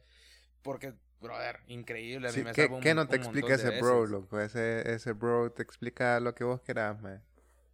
Porque, 0.63 0.95
brother, 1.21 1.61
increíble. 1.69 2.29
A 2.29 2.31
mí 2.33 2.39
Sí, 2.39 2.45
me 2.45 2.53
¿qué, 2.53 2.63
salvó 2.63 2.77
un- 2.77 2.83
qué 2.83 2.95
no 2.95 3.07
te 3.07 3.17
explica 3.17 3.55
ese 3.55 3.81
bro, 3.81 4.01
veces. 4.01 4.11
loco? 4.11 4.41
Ese, 4.41 4.93
ese 4.93 5.13
bro 5.13 5.53
te 5.53 5.63
explica 5.63 6.19
lo 6.21 6.35
que 6.35 6.45
vos 6.45 6.61
querás, 6.61 7.01
man. 7.01 7.23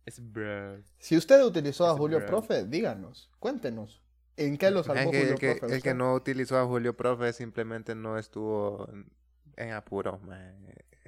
Es 0.04 0.20
bro. 0.20 0.78
Si 0.98 1.16
usted 1.16 1.42
utilizó 1.42 1.86
a 1.88 1.96
Julio 1.96 2.18
bro. 2.18 2.26
Profe, 2.26 2.64
díganos, 2.66 3.30
cuéntenos. 3.40 4.02
¿En 4.36 4.58
qué 4.58 4.70
lo 4.70 4.80
Es 4.80 4.86
salvó 4.86 5.10
que 5.10 5.18
Julio 5.20 5.32
el, 5.32 5.38
que, 5.40 5.54
Profe? 5.56 5.74
el 5.74 5.82
que 5.82 5.94
no 5.94 6.12
utilizó 6.14 6.58
a 6.58 6.66
Julio 6.66 6.94
Profe 6.96 7.32
simplemente 7.32 7.94
no 7.94 8.18
estuvo 8.18 8.86
en- 8.92 9.10
en 9.56 9.72
apuros, 9.72 10.22
man, 10.22 10.54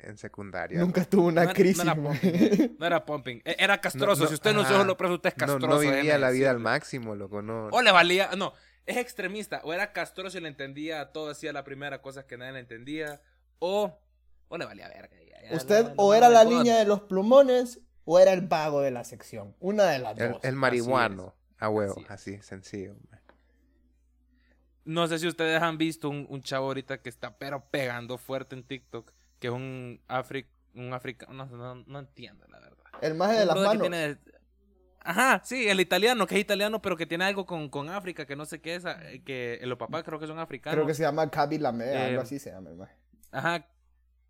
en 0.04 0.16
secundaria. 0.18 0.78
Nunca 0.80 1.04
tuvo 1.04 1.26
una 1.28 1.44
No 1.44 1.52
crisis, 1.52 1.84
no 1.84 1.92
era 1.92 1.94
pumping, 2.02 2.76
no 2.78 2.86
era 2.86 3.04
pumping. 3.04 3.40
E- 3.44 3.56
Era 3.58 3.80
castroso. 3.80 4.16
No, 4.20 4.22
no, 4.24 4.28
si 4.28 4.34
usted 4.34 4.54
no 4.54 4.60
usó 4.62 4.84
lo 4.84 4.96
preso, 4.96 5.14
usted 5.14 5.28
es 5.30 5.34
castroso. 5.34 5.66
no 5.66 5.78
vivía 5.78 6.18
la 6.18 6.30
vida 6.30 6.50
al 6.50 6.58
máximo, 6.58 7.14
loco, 7.14 7.42
no. 7.42 7.68
O 7.68 7.82
le 7.82 7.90
valía, 7.92 8.30
no, 8.36 8.52
es 8.86 8.96
extremista, 8.96 9.60
o 9.64 9.72
era 9.72 9.92
castroso 9.92 10.38
y 10.38 10.40
le 10.40 10.48
entendía 10.48 11.12
todo, 11.12 11.30
hacía 11.30 11.52
la 11.52 11.64
primera 11.64 12.00
cosa 12.02 12.26
que 12.26 12.36
nadie 12.38 12.52
le 12.52 12.60
entendía, 12.60 13.20
o, 13.58 13.98
o 14.48 14.58
le 14.58 14.64
valía 14.64 14.88
verga. 14.88 15.16
ya, 15.28 15.48
ya, 15.50 15.56
Usted 15.56 15.82
no, 15.82 15.88
no, 15.90 15.94
o 15.98 16.14
era 16.14 16.28
no, 16.28 16.34
la 16.34 16.44
no, 16.44 16.50
niña 16.50 16.78
de 16.78 16.84
los 16.84 17.00
plumones 17.02 17.80
o 18.04 18.18
era 18.18 18.32
el 18.32 18.40
vago 18.42 18.80
de 18.80 18.90
la 18.90 19.04
sección. 19.04 19.54
Una 19.60 19.84
de 19.84 19.98
las 19.98 20.18
El, 20.18 20.32
dos. 20.32 20.44
el 20.44 20.54
marihuano, 20.56 21.34
a 21.58 21.68
huevo, 21.68 21.96
Así 22.08 22.40
sencillo. 22.42 22.94
man. 23.10 23.20
No 24.84 25.06
sé 25.06 25.18
si 25.18 25.26
ustedes 25.26 25.60
han 25.60 25.76
visto 25.76 26.08
un, 26.08 26.26
un 26.30 26.40
chavo 26.40 26.68
ahorita 26.68 27.02
que 27.02 27.10
está 27.10 27.36
pero 27.36 27.68
pegando 27.70 28.16
fuerte 28.16 28.54
en 28.54 28.62
TikTok, 28.62 29.12
que 29.38 29.46
es 29.48 29.52
un 29.52 30.00
afri, 30.08 30.46
un 30.74 30.92
africano, 30.92 31.32
no, 31.32 31.46
no, 31.46 31.84
no 31.86 31.98
entiendo 31.98 32.46
la 32.48 32.60
verdad. 32.60 32.84
El 33.00 33.14
maje 33.14 33.38
de 33.38 33.46
las 33.46 33.56
manos. 33.56 33.80
tiene- 33.82 34.18
Ajá, 35.00 35.40
sí, 35.44 35.68
el 35.68 35.80
italiano, 35.80 36.26
que 36.26 36.34
es 36.34 36.40
italiano, 36.40 36.82
pero 36.82 36.96
que 36.96 37.06
tiene 37.06 37.24
algo 37.24 37.46
con, 37.46 37.68
con 37.70 37.88
África, 37.88 38.26
que 38.26 38.36
no 38.36 38.44
sé 38.44 38.60
qué 38.60 38.74
es, 38.74 38.84
eh, 38.84 39.22
que 39.24 39.58
los 39.62 39.78
papás 39.78 40.02
creo 40.04 40.18
que 40.18 40.26
son 40.26 40.38
africanos. 40.38 40.74
Creo 40.74 40.86
que 40.86 40.94
se 40.94 41.02
llama 41.02 41.30
Kaby 41.30 41.58
Lamé, 41.58 41.92
Eh, 41.92 41.96
algo 41.96 42.22
así 42.22 42.38
se 42.38 42.50
llama 42.50 42.70
el 42.70 42.76
maje. 42.76 42.94
Ajá, 43.30 43.66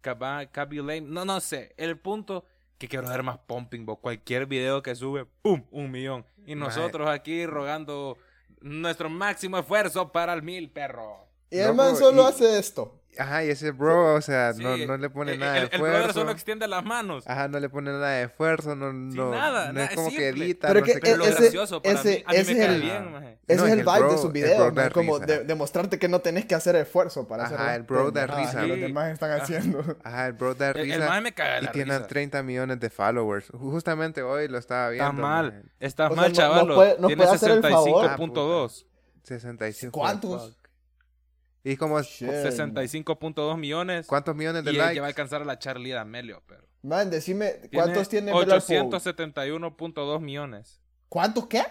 Lame. 0.05 1.01
No, 1.01 1.25
no 1.25 1.41
sé. 1.41 1.75
El 1.77 1.99
punto 1.99 2.45
que 2.79 2.87
quiero 2.89 3.09
ver 3.09 3.23
más 3.23 3.39
pumping, 3.39 3.85
bo. 3.85 3.97
Cualquier 3.97 4.47
video 4.47 4.83
que 4.83 4.95
sube, 4.95 5.27
¡pum! 5.43 5.65
Un 5.71 5.91
millón. 5.91 6.25
Y 6.47 6.55
nosotros 6.55 7.09
aquí 7.09 7.45
rogando 7.47 8.17
nuestro 8.61 9.11
máximo 9.11 9.59
esfuerzo 9.59 10.13
para 10.13 10.33
el 10.33 10.43
mil, 10.43 10.71
perro. 10.71 11.27
Y 11.51 11.59
el 11.59 11.75
man 11.75 11.97
solo 11.97 12.23
y- 12.23 12.27
hace 12.27 12.59
esto. 12.59 13.01
Ajá, 13.19 13.45
y 13.45 13.51
ese 13.51 13.73
bro, 13.73 14.15
o 14.15 14.21
sea, 14.21 14.53
Sí, 14.55 14.63
no, 14.63 14.77
no 14.87 14.97
le 14.97 15.11
pone 15.11 15.33
el- 15.33 15.41
nada 15.41 15.59
el, 15.59 15.69
de 15.69 15.77
el 15.77 15.83
brother 15.83 15.97
esfuerzo. 15.97 16.21
solo 16.21 16.31
extiende 16.31 16.69
las 16.69 16.85
manos. 16.85 17.27
Ajá, 17.27 17.49
no 17.49 17.59
le 17.59 17.69
pone 17.69 17.91
nada 17.91 18.11
de 18.11 18.23
esfuerzo, 18.25 18.77
no, 18.77 18.93
no, 18.93 19.31
nada, 19.33 19.67
no 19.67 19.73
nada, 19.73 19.85
es 19.87 19.91
es 19.91 19.97
como 19.97 20.09
que 20.11 20.27
simple. 20.29 20.45
edita, 20.45 20.69
Pero 20.69 20.81
no 20.81 20.87
que 20.87 20.93
sé 20.95 21.01
Pero 21.01 21.13
qué. 21.15 21.19
lo 21.19 21.25
ese- 21.27 21.43
gracioso 21.43 21.83
para 21.83 21.95
ese- 22.01 22.09
mí, 22.19 22.25
a 22.27 22.31
mí 22.31 22.37
ese 22.37 22.55
me 22.55 22.61
es 22.61 22.67
cae 22.67 22.75
el- 22.77 22.83
bien, 22.83 23.13
maje. 23.13 23.39
Ese 23.49 23.57
No, 23.61 23.67
es 23.67 23.73
el 23.73 23.79
el 23.81 23.85
vibe 23.85 23.99
bro- 23.99 24.11
de 24.11 24.17
sus 24.17 24.25
el 24.27 24.33
videos, 24.33 24.57
bro 24.59 24.67
¿no? 24.69 24.73
da 24.83 24.91
como 24.91 25.19
de- 25.19 25.45
demostrarte 25.45 25.99
que 25.99 26.09
no 26.09 26.21
tenés 26.21 26.47
que 26.47 26.55
hacer 26.55 26.77
esfuerzo 26.77 27.27
para 27.27 27.45
Ajá, 27.47 27.55
hacer 27.57 27.77
el 27.81 27.83
bro 27.83 28.11
da 28.11 28.27
risa. 28.27 28.61
que 28.61 28.67
los 28.69 28.77
Sí. 28.77 28.83
demás 28.83 29.11
están 29.13 29.31
Ah. 29.33 29.43
haciendo. 29.43 29.97
Ajá, 30.05 30.27
el 30.27 30.33
bro 30.35 30.55
da 30.55 30.71
El, 30.71 30.77
el 30.79 30.83
risa. 30.93 31.07
maje 31.09 31.21
me 31.21 31.33
caga 31.35 31.61
de 31.61 31.65
y 31.67 31.69
tiene 31.71 31.95
risa. 31.97 32.07
30 32.07 32.43
millones 32.43 32.79
de 32.79 32.91
followers. 32.91 33.49
Justamente 33.53 34.23
hoy 34.23 34.49
lo 34.49 34.59
estaba 34.59 34.91
viendo. 34.91 35.11
Estás 35.11 35.21
mal. 35.21 35.63
Estás 35.81 36.15
mal, 36.15 36.29
no- 36.31 36.35
chaval. 36.37 36.67
Tiene 36.99 37.17
puede 37.17 37.31
hacer 37.31 37.51
el 37.51 37.63
favor. 37.63 38.05
65.2. 38.05 38.87
65. 39.25 39.99
¿Cuántos? 39.99 40.58
¿Y 41.69 41.77
como 41.77 42.01
Shit. 42.01 42.29
65.2 42.29 43.59
millones. 43.59 44.07
cuántos 44.07 44.35
millones 44.35 44.65
de 44.65 44.73
y 44.73 44.77
likes? 44.77 44.95
que 44.95 45.01
va 45.01 45.07
a 45.07 45.09
alcanzar 45.09 45.43
a 45.43 45.45
la 45.45 45.59
Charlie 45.59 45.91
D'Amelio, 45.91 46.43
pero. 46.47 46.67
Man, 46.83 47.11
decime, 47.11 47.51
Tiene 47.51 47.69
¿cuántos 47.75 48.09
tiene 48.09 48.33
Bella 48.33 48.59
Poe? 48.59 48.81
871.2 48.81 50.21
millones. 50.21 50.81
¿Cuántos 51.11 51.47
qué? 51.47 51.63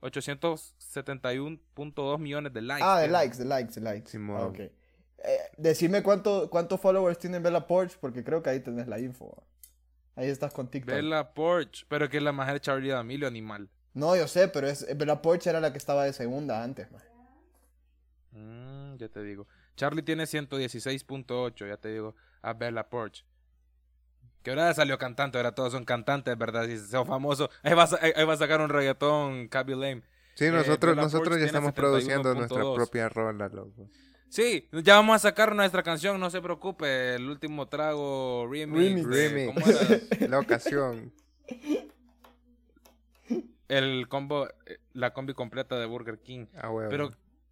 871.2 0.00 2.18
millones 2.18 2.54
de 2.54 2.62
likes. 2.62 2.82
Ah, 2.82 3.00
de 3.00 3.08
tiene. 3.08 3.12
likes, 3.12 3.36
de 3.36 3.44
likes, 3.44 3.74
de 3.74 3.80
likes. 3.82 4.10
Simón. 4.10 4.40
Ah, 4.40 4.46
ok. 4.46 4.60
Eh, 4.60 4.72
decime 5.58 6.02
cuánto, 6.02 6.48
cuántos 6.48 6.80
followers 6.80 7.18
tiene 7.18 7.40
Bella 7.40 7.66
Porsche, 7.66 7.98
porque 8.00 8.24
creo 8.24 8.42
que 8.42 8.48
ahí 8.48 8.60
tenés 8.60 8.88
la 8.88 8.98
info. 8.98 9.46
Ahí 10.14 10.30
estás 10.30 10.54
con 10.54 10.70
TikTok. 10.70 10.94
Bella 10.94 11.34
Porsche. 11.34 11.84
Pero 11.90 12.08
que 12.08 12.16
es 12.16 12.22
la 12.22 12.32
mujer 12.32 12.54
de 12.54 12.60
Charlie 12.60 12.88
D'Amelio, 12.88 13.28
animal. 13.28 13.68
No, 13.92 14.16
yo 14.16 14.26
sé, 14.28 14.48
pero 14.48 14.66
es, 14.66 14.86
Bella 14.96 15.20
Porsche 15.20 15.50
era 15.50 15.60
la 15.60 15.72
que 15.72 15.78
estaba 15.78 16.04
de 16.04 16.14
segunda 16.14 16.62
antes, 16.62 16.90
man. 16.90 17.02
Mm, 18.30 18.77
ya 18.98 19.08
te 19.08 19.22
digo. 19.22 19.46
Charlie 19.76 20.02
tiene 20.02 20.24
116.8, 20.24 21.68
ya 21.68 21.76
te 21.76 21.88
digo. 21.92 22.14
A 22.42 22.52
Bella 22.52 22.88
Porsche. 22.88 23.24
Que 24.42 24.50
ahora 24.50 24.72
salió 24.74 24.98
cantante, 24.98 25.38
ahora 25.38 25.52
todos 25.54 25.72
son 25.72 25.84
cantantes, 25.84 26.36
¿verdad? 26.38 26.66
Si 26.66 26.78
son 26.78 27.06
famosos. 27.06 27.48
Ahí 27.62 27.74
va, 27.74 27.84
a, 27.84 27.88
ahí 28.16 28.24
va 28.24 28.32
a 28.34 28.36
sacar 28.36 28.60
un 28.60 28.68
reggaetón, 28.70 29.48
Cabby 29.48 29.72
Lame. 29.72 30.02
Sí, 30.34 30.44
Eh, 30.46 30.50
nosotros, 30.52 30.94
nosotros 30.96 31.28
Porch 31.30 31.40
ya 31.40 31.46
estamos 31.46 31.72
produciendo 31.72 32.34
nuestra 32.34 32.58
71.2. 32.62 32.74
propia 32.76 33.08
rola, 33.08 33.48
loco. 33.48 33.88
Sí, 34.28 34.68
ya 34.84 34.94
vamos 34.96 35.16
a 35.16 35.18
sacar 35.18 35.54
nuestra 35.56 35.82
canción, 35.82 36.20
no 36.20 36.30
se 36.30 36.40
preocupe. 36.40 37.14
El 37.16 37.28
último 37.28 37.66
trago 37.66 38.46
remix. 38.50 39.04
Remix. 39.04 39.08
de- 39.08 39.28
Remix. 39.28 40.20
La 40.30 40.38
ocasión. 40.38 41.12
El 43.68 44.08
combo, 44.08 44.48
eh, 44.66 44.78
la 44.94 45.12
combi 45.12 45.34
completa 45.34 45.78
de 45.78 45.86
Burger 45.86 46.18
King. 46.20 46.46
Ah, 46.56 46.70
huevo. 46.70 46.88
Pero 46.90 47.10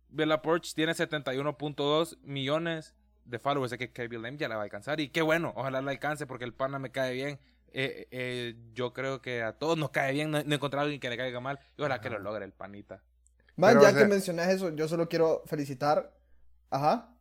Bella 0.09 0.43
Porch 0.43 0.75
tiene 0.75 0.93
71.2 0.95 2.19
millones 2.23 2.95
de 3.25 3.39
followers. 3.39 3.73
Así 3.73 3.79
que 3.79 3.93
Kevin 3.93 4.23
Lame 4.23 4.37
ya 4.37 4.49
la 4.49 4.57
va 4.57 4.63
a 4.63 4.65
alcanzar. 4.65 5.01
Y 5.01 5.09
qué 5.09 5.23
bueno, 5.23 5.53
ojalá 5.57 5.83
la 5.83 5.91
alcance 5.91 6.27
porque 6.27 6.45
el 6.45 6.55
pana 6.55 6.79
me 6.79 6.91
cae 6.91 7.13
bien. 7.15 7.39
Eh, 7.73 8.07
eh, 8.11 8.55
yo 8.73 8.93
creo 8.93 9.21
que 9.21 9.43
a 9.43 9.53
todos 9.59 9.77
nos 9.77 9.91
cae 9.91 10.13
bien. 10.13 10.31
No, 10.31 10.43
no 10.43 10.53
he 10.53 10.55
encontrado 10.55 10.83
a 10.83 10.85
alguien 10.85 11.01
que 11.01 11.11
le 11.11 11.17
caiga 11.17 11.41
mal. 11.41 11.59
Y 11.77 11.83
ojalá 11.83 12.01
que 12.01 12.11
lo 12.11 12.19
logre 12.19 12.45
el 12.45 12.53
panita. 12.53 13.03
Man, 13.57 13.71
Pero, 13.71 13.83
ya 13.83 13.89
o 13.89 13.93
sea- 13.93 14.03
que 14.03 14.09
mencionas 14.09 14.49
eso, 14.49 14.71
yo 14.75 14.87
solo 14.89 15.09
quiero 15.09 15.43
felicitar. 15.47 16.15
Ajá. 16.71 17.15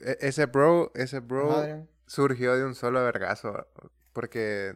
E- 0.00 0.18
ese 0.20 0.46
bro, 0.46 0.92
ese 0.94 1.20
bro 1.20 1.50
Ajá, 1.50 1.60
Adrián. 1.60 1.88
surgió 2.06 2.56
de 2.56 2.64
un 2.64 2.74
solo 2.74 3.02
vergazo. 3.04 3.66
Porque 4.12 4.74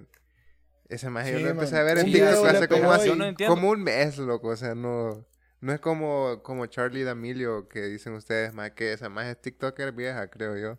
ese 0.89 1.07
yo 1.07 1.23
Sí, 1.25 1.43
lo 1.43 1.49
empecé 1.51 1.73
man. 1.75 1.81
a 1.81 1.85
ver 1.85 1.99
en 1.99 2.05
TikTok 2.07 2.47
hace 2.47 2.69
como, 2.69 2.97
Yo 3.05 3.13
entiendo. 3.25 3.55
como 3.55 3.71
un 3.71 3.83
mes, 3.83 4.19
loco. 4.19 4.49
O 4.49 4.57
sea, 4.57 4.75
no, 4.75 5.27
no 5.63 5.73
es 5.73 5.81
como, 5.81 6.43
como 6.43 6.67
Charlie 6.67 7.05
D'Amelio 7.05 7.69
que 7.69 7.83
dicen 7.85 8.13
ustedes, 8.15 8.53
más 8.53 8.73
que 8.73 8.93
esa 8.93 9.09
más 9.09 9.27
es 9.29 9.41
TikToker 9.41 9.93
vieja, 9.93 10.29
creo 10.29 10.57
yo. 10.59 10.79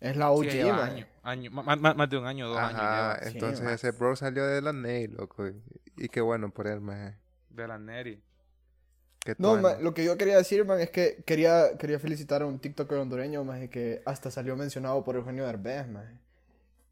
Es 0.00 0.16
la 0.16 0.30
OG, 0.30 0.44
Sí, 0.44 0.50
lleva 0.58 0.76
man. 0.76 0.90
año, 0.90 1.06
año, 1.22 1.50
ma- 1.50 1.76
más, 1.76 2.10
de 2.10 2.18
un 2.18 2.26
año, 2.26 2.48
dos 2.48 2.58
años 2.58 2.80
Ajá. 2.80 3.18
Sí, 3.22 3.28
entonces 3.34 3.64
man. 3.64 3.74
ese 3.74 3.90
bro 3.92 4.14
salió 4.16 4.46
de 4.46 4.60
la 4.62 4.72
Ney, 4.72 5.08
loco. 5.08 5.46
Y, 5.48 5.62
y 5.96 6.08
qué 6.08 6.20
bueno 6.20 6.50
por 6.52 6.66
él, 6.66 6.80
más. 6.80 7.14
De 7.48 7.66
la 7.68 7.78
Neri. 7.78 8.22
No, 9.38 9.56
man, 9.56 9.82
lo 9.82 9.94
que 9.94 10.04
yo 10.04 10.18
quería 10.18 10.36
decir, 10.36 10.64
man, 10.66 10.80
es 10.80 10.90
que 10.90 11.22
quería, 11.26 11.78
quería 11.78 11.98
felicitar 11.98 12.42
a 12.42 12.46
un 12.46 12.58
TikToker 12.58 12.98
hondureño, 12.98 13.42
man, 13.44 13.68
que 13.68 14.02
hasta 14.04 14.30
salió 14.30 14.54
mencionado 14.56 15.02
por 15.02 15.16
Eugenio 15.16 15.46
Derbez, 15.46 15.88
man. 15.88 16.20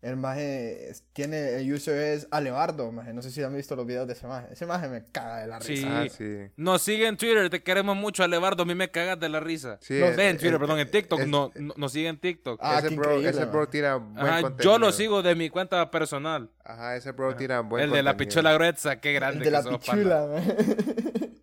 El 0.03 0.17
maje 0.17 0.93
tiene, 1.13 1.55
el 1.61 1.73
user 1.73 1.97
es 1.97 2.27
Alevardo, 2.33 2.91
maje. 2.91 3.13
No 3.15 3.23
sé 3.23 3.31
si 3.31 3.41
han 3.41 3.55
visto 3.55 3.77
los 3.77 3.87
videos 3.87 4.09
de 4.09 4.15
ese 4.15 4.27
maje. 4.27 4.49
Ese 4.53 4.67
maje 4.67 4.89
me 4.89 5.05
caga 5.05 5.39
de 5.39 5.47
la 5.47 5.61
Sí. 5.61 5.77
risa. 5.77 6.01
Ah, 6.03 6.09
sí. 6.09 6.39
Nos 6.57 6.83
sigue 6.83 7.07
en 7.07 7.17
Twitter, 7.17 7.49
te 7.51 7.63
queremos 7.63 7.97
mucho, 7.97 8.25
Alevardo. 8.25 8.65
A 8.65 8.67
mí 8.67 8.75
me 8.75 8.91
cagas 8.91 9.21
de 9.21 9.29
la 9.29 9.39
risa. 9.39 9.79
Sí, 9.81 10.01
Nos 10.01 10.17
ve 10.17 10.29
en 10.31 10.39
Twitter, 10.39 10.55
es- 10.55 10.59
perdón, 10.59 10.81
en 10.81 10.91
TikTok. 10.91 11.21
es- 11.21 11.29
no, 11.29 11.53
no- 11.55 11.75
nos 11.77 11.93
sigue 11.93 12.09
en 12.09 12.19
TikTok. 12.19 12.59
Ah, 12.61 12.81
ese 12.81 12.97
bro, 12.97 13.21
ese 13.21 13.45
bro 13.45 13.69
tira 13.69 13.95
buen 13.95 14.19
Ajá, 14.19 14.43
contenido. 14.43 14.65
yo 14.73 14.79
lo 14.81 14.91
sigo 14.91 15.23
de 15.23 15.37
mi 15.37 15.49
cuenta 15.51 15.89
personal. 15.93 16.51
Ajá, 16.65 16.97
ese 16.97 17.13
bro 17.13 17.37
tira 17.37 17.61
buen 17.61 17.85
el 17.85 17.91
de 17.93 18.03
la 18.03 18.17
pichula 18.17 18.53
gruesa, 18.55 19.01
qué 19.01 19.11
El 19.11 19.15
grande 19.15 19.39
de 19.39 19.45
que 19.45 19.51
la 19.53 19.63
sos, 19.63 19.79
pichula. 19.79 20.27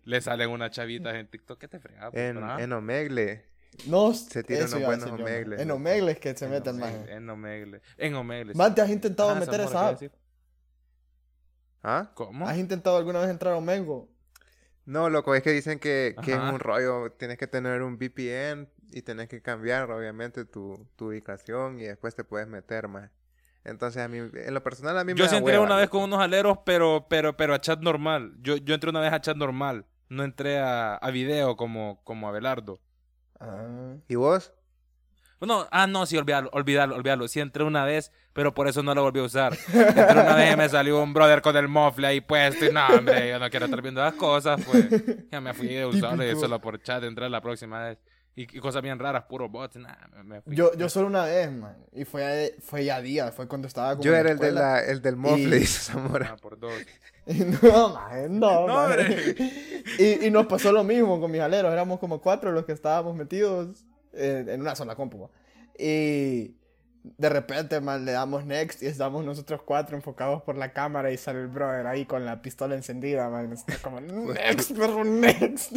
Le 0.04 0.20
salen 0.20 0.50
unas 0.50 0.70
chavitas 0.70 1.14
en 1.14 1.26
TikTok. 1.28 1.58
¿Qué 1.58 1.68
te 1.68 1.78
fregas? 1.78 2.12
En, 2.14 2.34
pana? 2.40 2.62
en 2.62 2.72
Omegle. 2.74 3.44
No, 3.86 4.12
Se 4.14 4.44
tiran 4.44 4.68
unos 4.68 4.84
buenos 4.84 5.12
yo, 5.14 5.14
omegles, 5.14 5.60
En 5.60 5.68
loco. 5.68 5.76
Omegle 5.76 6.12
es 6.12 6.18
que 6.20 6.36
se 6.36 6.46
En 6.46 6.50
mete 6.50 6.70
el 6.70 6.76
Omegle, 6.76 6.98
maje. 7.00 7.12
En 7.14 7.30
Omegle. 7.30 7.82
En 7.96 8.14
Omegle. 8.14 8.54
sí. 8.54 8.58
Man, 8.58 8.74
¿te 8.74 8.82
has 8.82 8.90
intentado 8.90 9.34
meter 9.36 9.60
esa 9.60 9.96
¿qué 9.98 10.06
app? 10.06 10.14
¿Ah? 11.82 12.10
¿Cómo? 12.14 12.46
¿Has 12.48 12.58
intentado 12.58 12.96
alguna 12.96 13.20
vez 13.20 13.30
entrar 13.30 13.54
a 13.54 13.56
Omengo? 13.56 14.08
No, 14.84 15.08
loco, 15.08 15.34
es 15.34 15.42
que 15.42 15.50
dicen 15.52 15.78
que, 15.78 16.16
que 16.22 16.32
es 16.32 16.38
un 16.38 16.58
rollo. 16.58 17.12
Tienes 17.12 17.38
que 17.38 17.46
tener 17.46 17.82
un 17.82 17.96
VPN 17.96 18.68
y 18.92 19.02
tienes 19.02 19.28
que 19.28 19.40
cambiar, 19.40 19.90
obviamente, 19.90 20.44
tu, 20.44 20.88
tu 20.96 21.08
ubicación 21.08 21.78
y 21.78 21.84
después 21.84 22.14
te 22.16 22.24
puedes 22.24 22.48
meter 22.48 22.88
más. 22.88 23.10
Entonces, 23.64 24.02
a 24.02 24.08
mí, 24.08 24.18
en 24.18 24.54
lo 24.54 24.62
personal, 24.62 24.98
a 24.98 25.04
mí 25.04 25.12
me 25.14 25.18
Yo 25.18 25.28
sí 25.28 25.36
entré 25.36 25.54
hueva, 25.54 25.64
una 25.64 25.76
vez 25.76 25.88
con 25.90 26.02
unos 26.02 26.18
aleros, 26.20 26.58
pero, 26.64 27.06
pero, 27.08 27.36
pero 27.36 27.54
a 27.54 27.60
chat 27.60 27.80
normal. 27.80 28.34
Yo, 28.40 28.56
yo 28.56 28.74
entré 28.74 28.90
una 28.90 29.00
vez 29.00 29.12
a 29.12 29.20
chat 29.20 29.36
normal. 29.36 29.86
No 30.08 30.24
entré 30.24 30.58
a, 30.58 30.96
a 30.96 31.10
video 31.10 31.56
como, 31.56 32.02
como 32.04 32.28
Abelardo. 32.28 32.80
Ah. 33.40 33.96
¿Y 34.08 34.14
vos? 34.14 34.52
No, 35.40 35.66
ah, 35.70 35.86
no, 35.86 36.04
sí, 36.04 36.18
olvídalo, 36.18 36.50
olvídalo, 36.52 36.96
olvídalo. 36.96 37.26
Sí 37.26 37.40
entré 37.40 37.64
una 37.64 37.86
vez, 37.86 38.12
pero 38.34 38.52
por 38.52 38.68
eso 38.68 38.82
no 38.82 38.94
lo 38.94 39.02
volví 39.02 39.20
a 39.20 39.22
usar. 39.22 39.56
Entré 39.72 40.12
una 40.12 40.34
vez 40.34 40.52
y 40.52 40.56
me 40.56 40.68
salió 40.68 41.02
un 41.02 41.14
brother 41.14 41.40
con 41.40 41.56
el 41.56 41.66
mofle 41.66 42.08
ahí 42.08 42.20
puesto. 42.20 42.66
Y 42.66 42.72
no, 42.72 42.86
hombre, 42.88 43.30
yo 43.30 43.38
no 43.38 43.48
quiero 43.48 43.64
estar 43.64 43.80
viendo 43.80 44.02
las 44.02 44.14
cosas, 44.14 44.60
pues. 44.66 44.88
Ya 45.30 45.40
me 45.40 45.54
fui 45.54 45.68
de 45.68 45.86
usarlo 45.86 46.30
y 46.30 46.36
solo 46.36 46.60
por 46.60 46.82
chat 46.82 47.02
entré 47.04 47.30
la 47.30 47.40
próxima 47.40 47.82
vez. 47.84 47.98
Y, 48.36 48.42
y 48.56 48.60
cosas 48.60 48.80
bien 48.82 48.98
raras, 48.98 49.24
puro 49.24 49.48
bots. 49.48 49.76
Nah, 49.76 49.94
me, 50.16 50.22
me 50.22 50.40
fui. 50.42 50.54
Yo, 50.54 50.72
yo 50.74 50.88
solo 50.88 51.08
una 51.08 51.24
vez, 51.24 51.50
man. 51.50 51.76
Y 51.92 52.04
fue, 52.04 52.54
fue 52.60 52.84
ya 52.84 53.00
día, 53.02 53.32
fue 53.32 53.48
cuando 53.48 53.66
estaba 53.68 53.90
como 53.92 54.04
Yo 54.04 54.14
era 54.14 54.30
el, 54.30 54.38
de 54.38 54.52
la, 54.52 54.80
el 54.84 55.02
del 55.02 55.16
mofle, 55.16 55.56
Y- 55.56 55.60
dice 55.60 55.92
Zamora. 55.92 56.30
Ah, 56.32 56.36
por 56.36 56.58
dos. 56.58 56.72
no, 57.26 57.88
man, 57.94 58.38
no, 58.38 58.66
No, 58.66 58.74
man. 58.88 58.98
Y, 59.98 60.26
y 60.26 60.30
nos 60.30 60.46
pasó 60.46 60.72
lo 60.72 60.84
mismo 60.84 61.20
con 61.20 61.30
mis 61.30 61.40
aleros. 61.40 61.72
Éramos 61.72 61.98
como 61.98 62.20
cuatro 62.20 62.52
los 62.52 62.64
que 62.64 62.72
estábamos 62.72 63.14
metidos 63.16 63.84
en, 64.12 64.48
en 64.48 64.60
una 64.60 64.74
sola 64.76 64.94
compu. 64.94 65.18
man. 65.18 65.30
Y 65.78 66.54
de 67.02 67.28
repente, 67.30 67.80
man, 67.80 68.04
le 68.04 68.12
damos 68.12 68.44
next 68.44 68.82
y 68.82 68.86
estamos 68.86 69.24
nosotros 69.24 69.62
cuatro 69.64 69.96
enfocados 69.96 70.42
por 70.42 70.56
la 70.56 70.72
cámara 70.72 71.10
y 71.10 71.16
sale 71.16 71.40
el 71.40 71.48
brother 71.48 71.86
ahí 71.86 72.04
con 72.06 72.24
la 72.24 72.42
pistola 72.42 72.74
encendida, 72.74 73.28
man. 73.28 73.52
Está 73.52 73.76
como, 73.82 74.00
next, 74.00 74.76
perro, 74.76 75.04
next. 75.04 75.76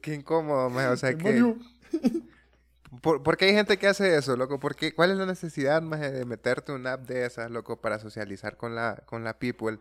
Qué 0.00 0.14
incómodo, 0.14 0.70
más. 0.70 0.86
O 0.92 0.96
sea, 0.96 1.14
que... 1.16 1.54
¿Por, 3.02 3.36
qué 3.36 3.46
hay 3.46 3.52
gente 3.54 3.78
que 3.78 3.86
hace 3.88 4.16
eso, 4.16 4.36
loco? 4.36 4.58
¿Por 4.58 4.74
qué- 4.76 4.94
¿Cuál 4.94 5.10
es 5.12 5.18
la 5.18 5.26
necesidad, 5.26 5.82
más 5.82 6.00
de 6.00 6.24
meterte 6.24 6.72
una 6.72 6.94
app 6.94 7.06
de 7.06 7.26
esas, 7.26 7.50
loco, 7.50 7.80
para 7.80 7.98
socializar 7.98 8.56
con 8.56 8.74
la, 8.74 9.02
con 9.06 9.24
la 9.24 9.38
people? 9.38 9.78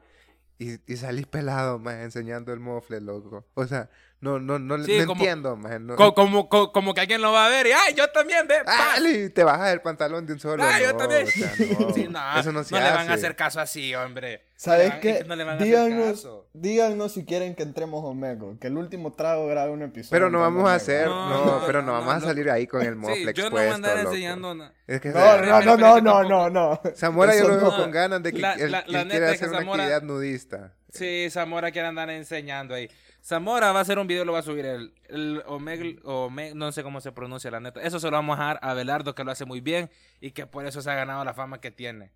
Y, 0.60 0.80
y 0.92 0.98
salís 0.98 1.28
pelado, 1.28 1.80
más, 1.80 1.96
enseñando 1.98 2.54
el 2.54 2.60
mofle, 2.62 3.02
loco. 3.02 3.46
O 3.56 3.66
sea, 3.68 3.90
no, 4.20 4.40
no, 4.40 4.58
no, 4.58 4.84
Sí, 4.84 4.98
no 5.00 5.06
como- 5.06 5.22
entiendo. 5.22 5.56
No, 5.80 5.96
Co- 5.96 6.16
como, 6.16 6.50
co- 6.50 6.72
como 6.72 6.94
que 6.96 7.02
alguien 7.02 7.22
lo 7.22 7.32
va 7.32 7.46
a 7.46 7.50
ver 7.50 7.68
y 7.68 7.72
¡ay, 7.72 7.94
yo 7.96 8.08
también! 8.10 8.48
Ve, 8.48 8.56
¡Ah, 8.66 8.96
te 9.34 9.44
bajas 9.44 9.72
el 9.74 9.82
pantalón 9.82 10.26
de 10.26 10.34
un 10.34 10.40
solo. 10.40 10.64
¡Ah, 10.64 10.80
yo 10.82 10.92
no, 10.94 10.98
también! 10.98 11.28
o 11.28 11.30
sea, 11.30 11.52
no, 11.80 11.94
Sí, 11.94 12.08
no, 12.10 12.40
eso 12.40 12.52
no 12.52 12.64
se 12.64 12.74
le 12.76 12.82
van 12.82 12.94
a 12.98 13.02
hace. 13.02 13.12
hacer 13.14 13.36
caso 13.36 13.60
así, 13.60 13.94
hombre. 13.94 14.44
¿Sabes 14.56 14.90
No 14.90 14.96
le 14.96 15.02
qué? 15.02 15.14
van- 15.20 15.28
no 15.28 15.36
le 15.36 15.44
van 15.44 15.54
a 15.54 15.56
hacer 15.58 15.68
díganos, 15.68 16.10
caso. 16.16 16.48
díganos 16.54 17.12
si 17.14 17.26
quieren 17.26 17.54
que 17.54 17.62
entremos 17.62 18.04
Omego. 18.04 18.58
Que 18.60 18.68
el 18.68 18.78
último 18.78 19.14
trago 19.14 19.46
grabe 19.46 19.70
un 19.72 19.84
episodio. 19.84 20.10
Pero 20.10 20.32
no 20.32 20.40
vamos 20.40 20.68
a 20.68 20.74
hacer, 20.74 21.06
No, 21.08 21.30
no, 21.30 21.46
no, 21.60 21.66
pero 21.68 21.82
no, 21.84 21.88
no, 21.88 21.94
no, 21.94 22.00
vamos 22.00 22.16
a 22.16 22.20
no. 22.20 22.26
salir 22.26 22.50
ahí 22.50 22.66
con 22.66 22.82
el 22.82 22.94
Sí, 22.96 23.00
mofle 23.00 23.34
yo 23.36 23.44
no 23.44 23.52
voy 23.52 23.60
a 23.60 23.64
expuesto, 23.66 23.76
andar 23.76 23.98
loco. 23.98 24.10
enseñando 24.10 24.56
nada. 24.56 24.74
Es 24.88 25.00
que 25.00 25.10
No, 25.10 25.38
no, 25.38 25.62
no, 25.62 25.78
no, 25.78 26.02
no, 26.02 26.24
no, 26.24 26.50
no. 26.50 26.82
Zamora 26.96 27.36
yo 27.38 27.48
lo 27.48 27.56
veo 27.58 27.70
no. 27.70 27.78
con 27.78 27.92
ganas 27.92 28.24
de 28.24 28.34
que 28.34 28.40
que 28.40 28.46
hacer 28.48 28.70
una 29.50 29.60
actividad 29.60 30.02
nudista. 30.02 30.74
Sí, 30.92 31.28
Zamora 31.30 31.70
quiere 31.72 31.88
andar 31.90 32.10
enseñando 32.10 32.74
ahí. 32.74 32.90
Zamora 33.28 33.74
va 33.74 33.80
a 33.80 33.82
hacer 33.82 34.00
un 34.00 34.08
video, 34.08 34.24
lo 34.24 34.32
va 34.32 34.40
a 34.40 34.44
subir 34.44 34.66
el, 34.66 34.94
el 35.10 35.44
Omegle, 35.48 36.00
Ome- 36.04 36.54
no 36.56 36.72
sé 36.72 36.82
cómo 36.82 37.02
se 37.02 37.12
pronuncia 37.12 37.52
la 37.52 37.60
neta. 37.60 37.82
Eso 37.82 38.00
se 38.00 38.06
lo 38.10 38.14
vamos 38.16 38.38
a 38.38 38.42
dejar 38.42 38.60
a 38.62 38.74
Belardo, 38.74 39.14
que 39.16 39.24
lo 39.26 39.32
hace 39.32 39.44
muy 39.44 39.60
bien 39.60 39.90
y 40.22 40.32
que 40.32 40.48
por 40.48 40.66
eso 40.66 40.82
se 40.82 40.90
ha 40.90 40.96
ganado 40.96 41.26
la 41.26 41.34
fama 41.34 41.60
que 41.60 41.70
tiene. 41.70 42.14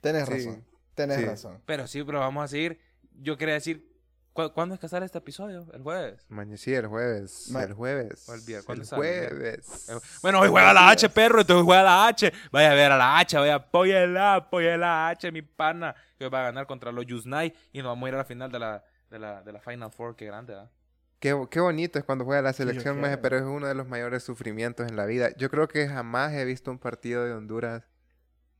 Tenés 0.00 0.26
Sí. 0.26 0.32
razón. 0.32 0.64
Tenés 0.94 1.18
Sí. 1.18 1.24
razón. 1.26 1.62
Pero 1.66 1.86
sí, 1.86 2.02
pero 2.04 2.20
vamos 2.20 2.42
a 2.44 2.48
seguir. 2.48 2.80
Yo 3.20 3.36
quería 3.36 3.52
decir, 3.52 3.86
¿cu- 4.32 4.50
¿cuándo 4.54 4.74
es 4.74 4.80
que 4.80 4.88
sale 4.88 5.04
este 5.04 5.18
episodio? 5.18 5.66
¿El 5.74 5.82
jueves? 5.82 6.24
Mañana 6.30 6.56
sí, 6.56 6.72
el 6.72 6.86
jueves. 6.86 7.50
Ma- 7.50 7.62
el 7.64 7.74
jueves. 7.74 8.26
O 8.26 8.32
el 8.72 8.86
jueves. 8.86 9.90
Bueno, 10.22 10.40
hoy 10.40 10.48
juega 10.48 10.72
la 10.72 10.88
H, 10.88 11.10
perro, 11.10 11.42
entonces 11.42 11.66
juega 11.66 11.82
la 11.82 12.06
H. 12.08 12.32
Vaya 12.50 12.70
a 12.72 12.74
ver 12.74 12.92
a 12.92 12.96
la 12.96 13.18
H, 13.18 13.36
vaya, 13.38 13.56
apóyela, 13.56 14.36
apóyela 14.36 14.76
la 14.78 15.08
H, 15.10 15.30
mi 15.32 15.42
pana. 15.42 15.94
Que 16.18 16.24
hoy 16.24 16.30
va 16.30 16.40
a 16.40 16.44
ganar 16.44 16.66
contra 16.66 16.92
los 16.92 17.04
Yusnai 17.04 17.52
y 17.74 17.78
nos 17.82 17.88
vamos 17.88 18.06
a 18.06 18.08
ir 18.08 18.14
a 18.14 18.18
la 18.18 18.24
final 18.24 18.50
de 18.50 18.58
la, 18.58 18.82
de 19.10 19.18
la, 19.18 19.42
de 19.42 19.52
la 19.52 19.60
Final 19.60 19.90
Four, 19.92 20.16
qué 20.16 20.26
grande, 20.26 20.52
¿verdad? 20.54 20.70
Qué, 21.18 21.34
qué 21.50 21.60
bonito 21.60 21.98
es 21.98 22.04
cuando 22.04 22.24
juega 22.24 22.42
la 22.42 22.52
selección, 22.52 23.00
maje, 23.00 23.14
creo. 23.14 23.22
pero 23.22 23.36
es 23.38 23.42
uno 23.44 23.66
de 23.66 23.74
los 23.74 23.88
mayores 23.88 24.22
sufrimientos 24.22 24.86
en 24.86 24.96
la 24.96 25.06
vida. 25.06 25.30
Yo 25.36 25.48
creo 25.50 25.66
que 25.68 25.88
jamás 25.88 26.32
he 26.34 26.44
visto 26.44 26.70
un 26.70 26.78
partido 26.78 27.24
de 27.24 27.32
Honduras 27.32 27.84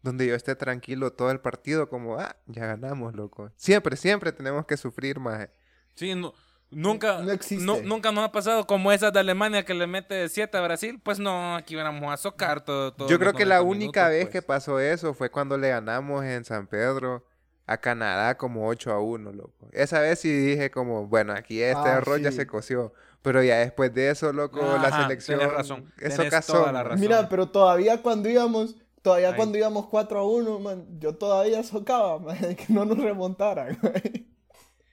donde 0.02 0.26
yo 0.26 0.34
esté 0.34 0.54
tranquilo 0.54 1.12
todo 1.12 1.30
el 1.30 1.40
partido 1.40 1.88
como, 1.88 2.16
ah, 2.18 2.36
ya 2.46 2.64
ganamos, 2.66 3.14
loco. 3.14 3.50
Siempre, 3.56 3.96
siempre 3.96 4.32
tenemos 4.32 4.64
que 4.64 4.76
sufrir, 4.76 5.18
más. 5.18 5.48
Sí, 5.96 6.14
no, 6.14 6.32
nunca, 6.70 7.20
No 7.22 7.34
nu- 7.58 7.82
nunca 7.82 8.12
nos 8.12 8.24
ha 8.24 8.32
pasado 8.32 8.66
como 8.66 8.92
esas 8.92 9.12
de 9.12 9.20
Alemania 9.20 9.64
que 9.64 9.74
le 9.74 9.86
mete 9.86 10.28
7 10.28 10.56
a 10.56 10.60
Brasil. 10.62 11.00
Pues 11.02 11.18
no, 11.18 11.56
aquí 11.56 11.74
vamos 11.74 12.12
a 12.12 12.16
socar 12.16 12.64
todo. 12.64 12.92
todos 12.94 13.10
Yo 13.10 13.18
creo 13.18 13.32
que 13.32 13.44
la 13.44 13.56
90 13.58 13.70
única 13.70 14.00
minutos, 14.04 14.10
vez 14.16 14.24
pues. 14.26 14.32
que 14.32 14.42
pasó 14.42 14.80
eso 14.80 15.12
fue 15.12 15.28
cuando 15.30 15.58
le 15.58 15.68
ganamos 15.70 16.24
en 16.24 16.44
San 16.44 16.66
Pedro 16.68 17.26
a 17.66 17.78
Canadá 17.78 18.36
como 18.36 18.66
8 18.68 18.92
a 18.92 19.00
1, 19.00 19.32
loco. 19.32 19.68
Esa 19.72 20.00
vez 20.00 20.20
sí 20.20 20.30
dije 20.32 20.70
como, 20.70 21.06
bueno, 21.06 21.32
aquí 21.32 21.60
este 21.62 21.88
Ah, 21.88 21.96
arroz 21.96 22.20
ya 22.20 22.30
sí. 22.30 22.38
se 22.38 22.46
coció. 22.46 22.92
Pero 23.22 23.42
ya 23.42 23.56
después 23.58 23.92
de 23.92 24.10
eso, 24.10 24.32
loco, 24.32 24.60
la 24.60 24.88
Ajá, 24.88 25.02
selección... 25.02 25.40
tenés 25.40 25.52
razón, 25.54 25.92
Eso 25.98 26.16
tenés 26.18 26.30
casó. 26.30 26.52
toda 26.52 26.70
la 26.72 26.84
razón. 26.84 27.00
Mira, 27.00 27.28
pero 27.28 27.48
todavía 27.48 28.00
cuando 28.00 28.28
íbamos, 28.28 28.76
todavía 29.02 29.30
Ahí. 29.30 29.36
cuando 29.36 29.58
íbamos 29.58 29.86
4 29.88 30.18
a 30.20 30.24
1, 30.24 30.60
man, 30.60 30.86
yo 31.00 31.16
todavía 31.16 31.62
socaba, 31.64 32.18
man, 32.20 32.36
que 32.54 32.66
no 32.68 32.84
nos 32.84 32.98
remontaran. 32.98 33.76
güey. 33.82 34.28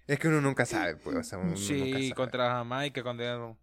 Es 0.08 0.18
que 0.20 0.28
uno 0.28 0.42
nunca 0.42 0.66
sabe, 0.66 0.96
pues. 0.96 1.16
O 1.16 1.24
sea, 1.24 1.38
uno 1.38 1.50
nunca 1.50 1.62
Sí, 1.62 1.92
sabe. 1.92 2.14
contra 2.16 2.50
Jamaica, 2.52 3.04
contra... 3.04 3.56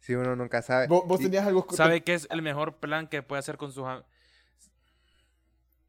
Sí, 0.00 0.14
uno 0.14 0.34
nunca 0.36 0.62
sabe. 0.62 0.88
¿Vos, 0.88 1.18
tenías 1.20 1.46
algo... 1.46 1.64
¿Sabe 1.70 2.02
qué 2.02 2.14
es 2.14 2.26
el 2.30 2.42
mejor 2.42 2.76
plan 2.78 3.06
que 3.06 3.22
puede 3.22 3.38
hacer 3.40 3.56
con 3.56 3.70
sus... 3.72 3.84
am- 3.84 4.02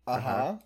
Ajá. 0.06 0.60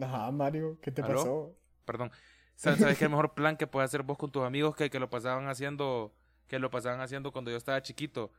Ajá, 0.00 0.30
Mario, 0.30 0.78
¿qué 0.80 0.90
te 0.90 1.02
¿Aló? 1.02 1.14
pasó? 1.14 1.56
Perdón. 1.84 2.10
¿Sabes, 2.56 2.80
sabes 2.80 2.98
qué 2.98 3.04
el 3.04 3.10
mejor 3.10 3.34
plan 3.34 3.56
que 3.56 3.66
puedes 3.66 3.90
hacer 3.90 4.02
vos 4.02 4.16
con 4.16 4.30
tus 4.30 4.44
amigos 4.44 4.76
que, 4.76 4.88
que 4.90 5.00
lo 5.00 5.10
pasaban 5.10 5.48
haciendo, 5.48 6.14
que 6.46 6.58
lo 6.58 6.70
pasaban 6.70 7.00
haciendo 7.00 7.32
cuando 7.32 7.50
yo 7.50 7.56
estaba 7.56 7.82
chiquito? 7.82 8.32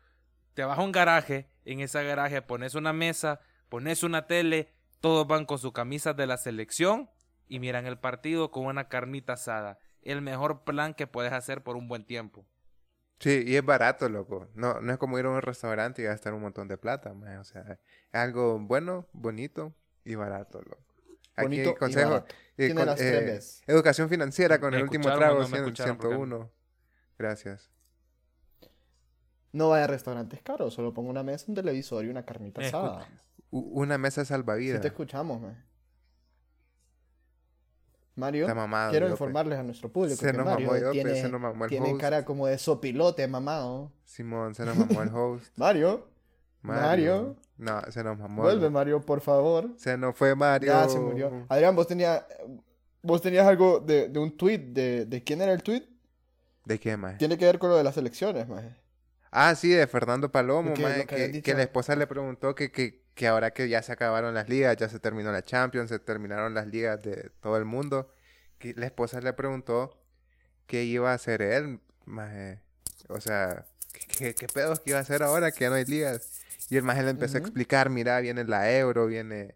Te 0.53 0.63
vas 0.63 0.79
a 0.79 0.81
un 0.81 0.91
garaje, 0.93 1.49
en 1.65 1.81
ese 1.81 2.01
garaje 2.03 2.41
pones 2.41 2.75
una 2.75 2.93
mesa, 2.93 3.41
pones 3.69 4.03
una 4.03 4.25
tele, 4.27 4.69
todos 5.01 5.27
van 5.27 5.45
con 5.45 5.59
sus 5.59 5.73
camisas 5.73 6.15
de 6.15 6.27
la 6.27 6.37
selección 6.37 7.09
y 7.47 7.59
miran 7.59 7.85
el 7.85 7.99
partido 7.99 8.51
con 8.51 8.65
una 8.65 8.87
carnita 8.87 9.33
asada. 9.33 9.79
El 10.01 10.21
mejor 10.21 10.63
plan 10.63 10.93
que 10.93 11.07
puedes 11.07 11.33
hacer 11.33 11.63
por 11.63 11.75
un 11.75 11.87
buen 11.89 12.05
tiempo. 12.05 12.45
Sí, 13.19 13.43
y 13.45 13.55
es 13.55 13.65
barato, 13.65 14.09
loco. 14.09 14.49
No, 14.55 14.81
no 14.81 14.91
es 14.93 14.97
como 14.97 15.17
ir 15.19 15.25
a 15.25 15.29
un 15.29 15.41
restaurante 15.41 16.01
y 16.01 16.05
gastar 16.05 16.33
un 16.33 16.41
montón 16.41 16.67
de 16.67 16.77
plata. 16.77 17.13
O 17.39 17.43
sea, 17.43 17.61
es 17.63 17.79
algo 18.13 18.59
bueno, 18.59 19.07
bonito 19.13 19.73
y 20.03 20.15
barato, 20.15 20.61
loco. 20.61 20.84
Aquí 21.35 21.43
Bonito 21.47 21.69
y 21.71 21.75
consejo. 21.75 22.09
barato. 22.11 22.33
eh, 22.33 22.53
Tiene 22.67 22.75
con- 22.75 22.85
las 22.85 23.01
eh, 23.01 23.39
educación 23.67 24.09
financiera 24.09 24.59
con 24.59 24.71
¿Me 24.71 24.77
el 24.77 24.83
último 24.83 25.03
trago, 25.13 25.35
no 25.35 25.39
me 25.41 25.47
100, 25.47 25.61
escucharon? 25.63 25.97
Porque- 25.97 26.15
101. 26.15 26.51
Gracias. 27.17 27.69
No 29.51 29.69
vaya 29.69 29.85
a 29.85 29.87
restaurantes 29.87 30.41
caros, 30.41 30.73
solo 30.73 30.93
pongo 30.93 31.09
una 31.09 31.23
mesa, 31.23 31.45
un 31.47 31.55
televisor 31.55 32.03
y 32.05 32.09
una 32.09 32.25
carnita 32.25 32.61
Me 32.61 32.67
asada. 32.67 33.07
Una 33.51 33.97
mesa 33.97 34.23
Si 34.25 34.29
salvavidas. 34.29 34.81
te 34.81 34.87
escuchamos, 34.87 35.41
man. 35.41 35.63
Mario, 38.15 38.47
mamado, 38.55 38.91
quiero 38.91 39.09
informarles 39.09 39.59
a 39.59 39.63
nuestro 39.63 39.91
público 39.91 40.15
Se 40.15 40.27
que 40.31 40.37
nos 40.37 40.45
Mario 40.45 40.71
mamó 40.71 40.91
tiene, 40.91 41.15
se 41.21 41.27
nos 41.27 41.41
mamó 41.41 41.65
el 41.65 41.69
tiene 41.69 41.89
host. 41.91 41.99
cara 42.01 42.23
como 42.23 42.47
de 42.47 42.57
sopilote 42.57 43.27
mamado. 43.27 43.91
Simón, 44.05 44.55
se 44.55 44.63
nos 44.65 44.77
mamó 44.77 45.01
el 45.03 45.09
host. 45.13 45.51
Mario, 45.57 46.07
Mario. 46.73 47.35
No, 47.57 47.81
se 47.89 48.03
nos 48.03 48.17
mamó. 48.17 48.41
vuelve 48.43 48.65
el- 48.65 48.71
Mario, 48.71 49.01
por 49.01 49.21
favor. 49.21 49.69
Se 49.77 49.97
nos 49.97 50.15
fue 50.15 50.35
Mario. 50.35 50.71
Ya 50.73 50.89
se 50.89 50.99
murió. 50.99 51.45
Adrián, 51.49 51.75
vos 51.75 51.87
tenías, 51.87 52.23
vos 53.01 53.21
tenías 53.21 53.47
algo 53.47 53.79
de, 53.79 54.09
de 54.09 54.19
un 54.19 54.35
tweet, 54.35 54.59
de, 54.59 55.05
de 55.05 55.23
quién 55.23 55.41
era 55.41 55.53
el 55.53 55.63
tweet? 55.63 55.83
¿De 56.65 56.79
qué, 56.79 56.97
más? 56.97 57.17
Tiene 57.17 57.37
que 57.37 57.45
ver 57.45 57.59
con 57.59 57.69
lo 57.69 57.77
de 57.77 57.83
las 57.83 57.95
elecciones, 57.97 58.47
man. 58.47 58.75
Ah, 59.31 59.53
sí, 59.55 59.69
de 59.69 59.85
Fernando 59.87 60.31
Palomo, 60.31 60.73
¿Qué? 60.73 60.81
maje, 60.81 61.41
que 61.41 61.53
la 61.53 61.63
esposa 61.63 61.95
le 61.95 62.07
preguntó 62.07 62.55
que, 62.55 62.71
que, 62.71 63.03
que 63.13 63.27
ahora 63.27 63.51
que 63.51 63.67
ya 63.69 63.81
se 63.81 63.91
acabaron 63.91 64.33
las 64.33 64.47
ligas, 64.49 64.75
ya 64.77 64.87
se 64.89 64.99
terminó 64.99 65.31
la 65.31 65.43
Champions, 65.43 65.89
se 65.89 65.99
terminaron 65.99 66.53
las 66.53 66.67
ligas 66.67 67.01
de 67.01 67.31
todo 67.41 67.57
el 67.57 67.65
mundo, 67.65 68.09
que 68.57 68.73
la 68.75 68.85
esposa 68.85 69.19
le 69.21 69.33
preguntó 69.33 69.97
qué 70.67 70.85
iba 70.85 71.11
a 71.11 71.15
hacer 71.15 71.41
él, 71.41 71.79
maje. 72.05 72.61
O 73.09 73.19
sea, 73.19 73.65
¿qué, 74.17 74.33
qué 74.33 74.47
pedos 74.47 74.79
que 74.79 74.91
iba 74.91 74.99
a 74.99 75.01
hacer 75.01 75.21
ahora 75.21 75.51
que 75.51 75.59
ya 75.65 75.69
no 75.69 75.75
hay 75.75 75.85
ligas? 75.85 76.41
Y 76.69 76.77
el 76.77 76.83
maje 76.83 77.03
le 77.03 77.11
empezó 77.11 77.37
a 77.37 77.39
explicar, 77.41 77.89
mira, 77.89 78.19
viene 78.21 78.43
la 78.43 78.71
Euro, 78.71 79.05
viene, 79.07 79.55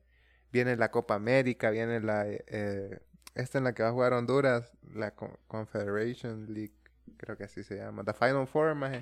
viene 0.51 0.75
la 0.75 0.91
Copa 0.91 1.15
América, 1.15 1.69
viene 1.71 1.99
la... 1.99 2.25
eh, 2.27 2.99
esta 3.35 3.57
en 3.57 3.63
la 3.63 3.73
que 3.73 3.83
va 3.83 3.89
a 3.89 3.91
jugar 3.91 4.13
Honduras, 4.13 4.71
la 4.93 5.11
Con- 5.11 5.37
Confederation 5.47 6.53
League, 6.53 6.73
creo 7.17 7.37
que 7.37 7.45
así 7.45 7.63
se 7.63 7.77
llama, 7.77 8.03
The 8.03 8.13
Final 8.13 8.47
Four, 8.47 8.75
maje. 8.75 9.01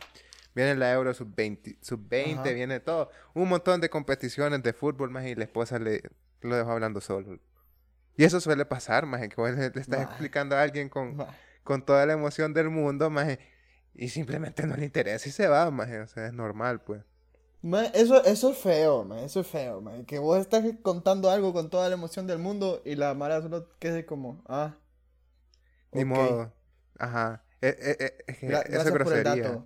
Viene 0.53 0.75
la 0.75 0.91
Euro 0.93 1.13
sub-20, 1.13 1.77
sub-20, 1.81 2.33
Ajá. 2.39 2.51
viene 2.51 2.79
todo. 2.79 3.11
Un 3.33 3.49
montón 3.49 3.79
de 3.81 3.89
competiciones 3.89 4.63
de 4.63 4.73
fútbol, 4.73 5.09
más 5.11 5.25
y 5.25 5.35
la 5.35 5.43
esposa 5.43 5.77
le 5.79 6.01
lo 6.41 6.55
dejó 6.55 6.71
hablando 6.71 7.01
solo. 7.01 7.39
Y 8.15 8.23
eso 8.23 8.39
suele 8.39 8.65
pasar, 8.65 9.05
más 9.05 9.21
que 9.27 9.35
vos 9.35 9.51
le, 9.51 9.69
le 9.69 9.81
estás 9.81 10.01
explicando 10.01 10.55
a 10.55 10.61
alguien 10.63 10.89
con, 10.89 11.17
con 11.63 11.85
toda 11.85 12.05
la 12.05 12.13
emoción 12.13 12.53
del 12.53 12.69
mundo, 12.69 13.09
más 13.09 13.37
y 13.93 14.09
simplemente 14.09 14.65
no 14.65 14.75
le 14.77 14.85
interesa 14.85 15.27
y 15.29 15.31
se 15.31 15.47
va, 15.47 15.69
más 15.71 15.89
o 15.89 16.07
sea, 16.07 16.27
es 16.27 16.33
normal, 16.33 16.81
pues. 16.81 17.01
Ma, 17.67 17.85
eso, 17.87 18.23
eso 18.23 18.51
es 18.51 18.57
feo, 18.57 19.03
man. 19.03 19.19
Eso 19.19 19.41
es 19.41 19.47
feo, 19.47 19.81
man. 19.81 20.05
Que 20.05 20.19
vos 20.19 20.39
estás 20.39 20.63
contando 20.81 21.29
algo 21.29 21.51
con 21.53 21.69
toda 21.69 21.89
la 21.89 21.95
emoción 21.95 22.25
del 22.25 22.37
mundo 22.39 22.81
y 22.85 22.95
la 22.95 23.13
Mara 23.13 23.41
solo 23.41 23.67
quede 23.79 24.05
como, 24.05 24.41
ah. 24.47 24.75
Ni 25.91 26.05
modo. 26.05 26.53
Ajá. 26.97 27.43
Eh, 27.61 27.75
eh, 27.79 27.97
eh, 27.99 28.17
es 28.27 28.37
que 28.37 28.47
Gra- 28.47 28.59
eso 28.61 28.67
es 28.67 28.71
gracias 28.71 28.91
por 28.91 29.01
el 29.01 29.23
grosería. 29.23 29.43
dato. 29.49 29.65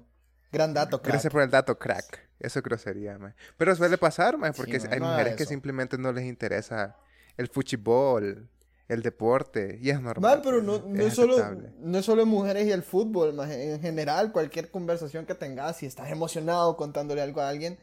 Gran 0.52 0.74
dato, 0.74 1.02
crack. 1.02 1.14
Gracias 1.14 1.32
por 1.32 1.42
el 1.44 1.50
dato, 1.50 1.78
crack. 1.78 2.28
Eso 2.40 2.60
es 2.60 2.64
grosería, 2.64 3.18
man. 3.20 3.36
Pero 3.58 3.76
suele 3.76 3.98
pasar, 3.98 4.38
man, 4.38 4.54
porque 4.56 4.80
Sí, 4.80 4.86
man, 4.88 4.94
hay 4.94 5.00
no 5.00 5.08
mujeres 5.12 5.36
que 5.36 5.46
simplemente 5.46 5.98
no 5.98 6.12
les 6.12 6.26
interesa 6.26 6.96
el 7.38 7.48
fútbol, 7.50 8.50
el 8.88 9.02
deporte, 9.04 9.78
y 9.82 9.90
es 9.92 10.02
normal. 10.02 10.38
Man, 10.38 10.42
pero 10.44 10.58
pues, 10.64 10.82
no, 10.82 10.90
no, 10.90 11.02
es 11.02 11.08
es 11.08 11.14
solo, 11.14 11.38
no 11.80 11.98
es 11.98 12.06
solo 12.06 12.26
mujeres 12.26 12.66
y 12.68 12.72
el 12.72 12.84
fútbol, 12.84 13.34
man. 13.34 13.52
En 13.52 13.80
general, 13.80 14.32
cualquier 14.32 14.72
conversación 14.72 15.26
que 15.26 15.36
tengas, 15.36 15.78
si 15.78 15.86
estás 15.86 16.10
emocionado 16.10 16.76
contándole 16.78 17.22
algo 17.22 17.42
a 17.42 17.48
alguien, 17.50 17.78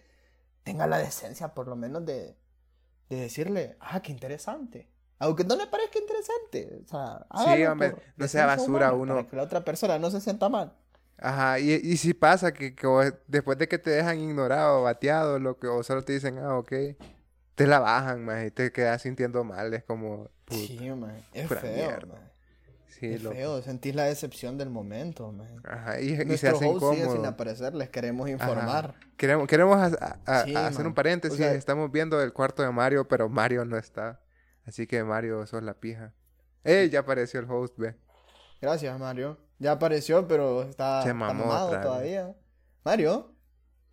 tenga 0.73 0.87
la 0.87 0.99
decencia 0.99 1.49
por 1.55 1.69
lo 1.69 1.77
menos 1.77 2.05
de, 2.07 2.37
de 3.09 3.17
decirle, 3.17 3.77
ah, 3.81 4.01
qué 4.01 4.13
interesante. 4.13 4.89
Aunque 5.21 5.45
no 5.45 5.57
le 5.57 5.67
parezca 5.67 5.99
interesante. 5.99 6.81
O 6.85 6.89
sea, 6.89 7.27
hágalo 7.31 7.73
hombre, 7.73 7.91
por 7.91 8.03
no 8.17 8.29
sea 8.29 8.47
basura 8.47 8.93
uno. 8.93 9.15
Para 9.17 9.29
que 9.29 9.37
la 9.37 9.43
otra 9.43 9.65
persona 9.65 9.99
no 9.99 10.11
se 10.11 10.21
sienta 10.21 10.49
mal. 10.49 10.73
Ajá, 11.21 11.59
y, 11.59 11.73
y 11.73 11.97
si 11.97 12.15
pasa 12.15 12.55
que, 12.55 12.75
que 12.77 12.87
vos- 12.87 13.13
después 13.27 13.59
de 13.59 13.67
que 13.67 13.79
te 13.79 13.91
dejan 13.91 14.21
ignorado, 14.21 14.83
bateado, 14.85 15.41
lo 15.41 15.59
que, 15.59 15.67
o 15.67 15.83
solo 15.83 16.05
te 16.05 16.13
dicen, 16.13 16.39
ah, 16.39 16.57
ok, 16.57 16.73
te 17.57 17.67
la 17.67 17.81
bajan, 17.81 18.25
más 18.25 18.45
y 18.47 18.53
te 18.53 18.71
quedas 18.71 19.03
sintiendo 19.03 19.43
mal, 19.43 19.75
es 19.75 19.83
como, 19.83 20.31
puta, 20.45 20.61
Sí, 20.67 20.79
man. 20.91 21.17
Es 21.33 21.49
feo, 21.49 21.91
man. 22.07 22.28
Sí, 23.01 23.07
es 23.15 23.23
loco. 23.23 23.35
feo. 23.37 23.63
Sentís 23.63 23.95
la 23.95 24.05
decepción 24.05 24.59
del 24.59 24.71
momento, 24.71 25.31
man. 25.33 25.61
Ajá, 25.65 26.01
y, 26.01 26.13
y 26.13 26.17
se 26.17 26.25
Nuestro 26.25 26.57
hace 26.57 26.67
host 26.67 26.95
sigue 26.95 27.11
sin 27.11 27.25
aparecer, 27.27 27.75
les 27.75 27.89
queremos 27.91 28.27
Ajá. 28.27 28.33
informar. 28.33 28.95
Queremos, 29.17 29.47
queremos 29.47 29.77
a- 29.77 30.19
a- 30.27 30.41
a- 30.41 30.45
Sí, 30.45 30.55
hacer 30.55 30.87
un 30.87 30.95
paréntesis. 30.95 31.39
O 31.39 31.43
sea- 31.43 31.55
Estamos 31.55 31.91
viendo 31.91 32.21
el 32.23 32.33
cuarto 32.33 32.63
de 32.63 32.71
Mario, 32.71 33.07
pero 33.09 33.29
Mario 33.29 33.65
no 33.65 33.77
está. 33.77 34.21
Así 34.67 34.87
que 34.87 35.03
Mario, 35.05 35.47
sos 35.47 35.63
la 35.63 35.75
pija. 35.75 36.13
¡Ey! 36.65 36.91
Ya 36.91 37.01
apareció 37.01 37.41
el 37.41 37.51
host, 37.51 37.79
ve. 37.79 37.95
Gracias, 38.61 38.99
Mario. 38.99 39.39
Ya 39.59 39.73
apareció, 39.73 40.27
pero 40.29 40.63
está, 40.63 41.01
está 41.01 41.15
mamado 41.15 41.71
todavía. 41.81 42.35
Mario, 42.85 43.33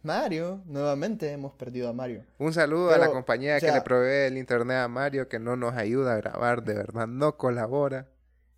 Mario, 0.03 0.61
nuevamente 0.65 1.31
hemos 1.31 1.53
perdido 1.53 1.89
a 1.89 1.93
Mario. 1.93 2.23
Un 2.37 2.53
saludo 2.53 2.91
a 2.93 2.97
la 2.99 3.09
compañía 3.09 3.57
o 3.57 3.59
que 3.59 3.71
le 3.71 3.81
provee 3.81 4.27
el 4.27 4.37
internet 4.37 4.77
a 4.77 4.87
Mario, 4.87 5.27
que 5.27 5.39
no 5.39 5.55
nos 5.55 5.73
ayuda 5.75 6.13
a 6.13 6.17
grabar, 6.17 6.63
de 6.63 6.75
verdad, 6.75 7.07
no 7.07 7.37
colabora. 7.37 8.07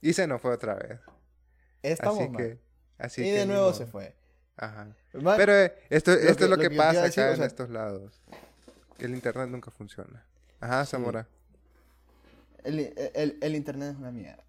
Y 0.01 0.13
se 0.13 0.27
nos 0.27 0.41
fue 0.41 0.51
otra 0.51 0.75
vez. 0.75 0.99
Estamos 1.81 2.19
así 2.23 2.31
que. 2.35 2.59
Así 2.97 3.21
y 3.21 3.25
que 3.25 3.31
de 3.39 3.45
nuevo 3.45 3.73
se 3.73 3.85
fue. 3.85 4.15
Ajá. 4.55 4.87
Pero 5.11 5.53
eh, 5.55 5.73
esto, 5.89 6.11
esto 6.13 6.35
que- 6.37 6.43
es 6.45 6.49
lo 6.49 6.55
lo 6.55 6.57
que 6.57 6.71
pasa 6.71 7.03
decir, 7.03 7.23
acá 7.23 7.31
o 7.31 7.35
en 7.35 7.43
estos 7.43 7.69
lados. 7.69 8.21
El 8.99 9.13
internet 9.13 9.49
nunca 9.49 9.69
funciona. 9.71 10.25
Ajá, 10.59 10.83
Sí. 10.85 10.91
Zamora. 10.91 11.27
el, 12.63 12.79
el- 13.13 13.37
el 13.41 13.55
internet 13.55 13.91
es 13.93 13.97
una 13.97 14.11
mierda. 14.11 14.43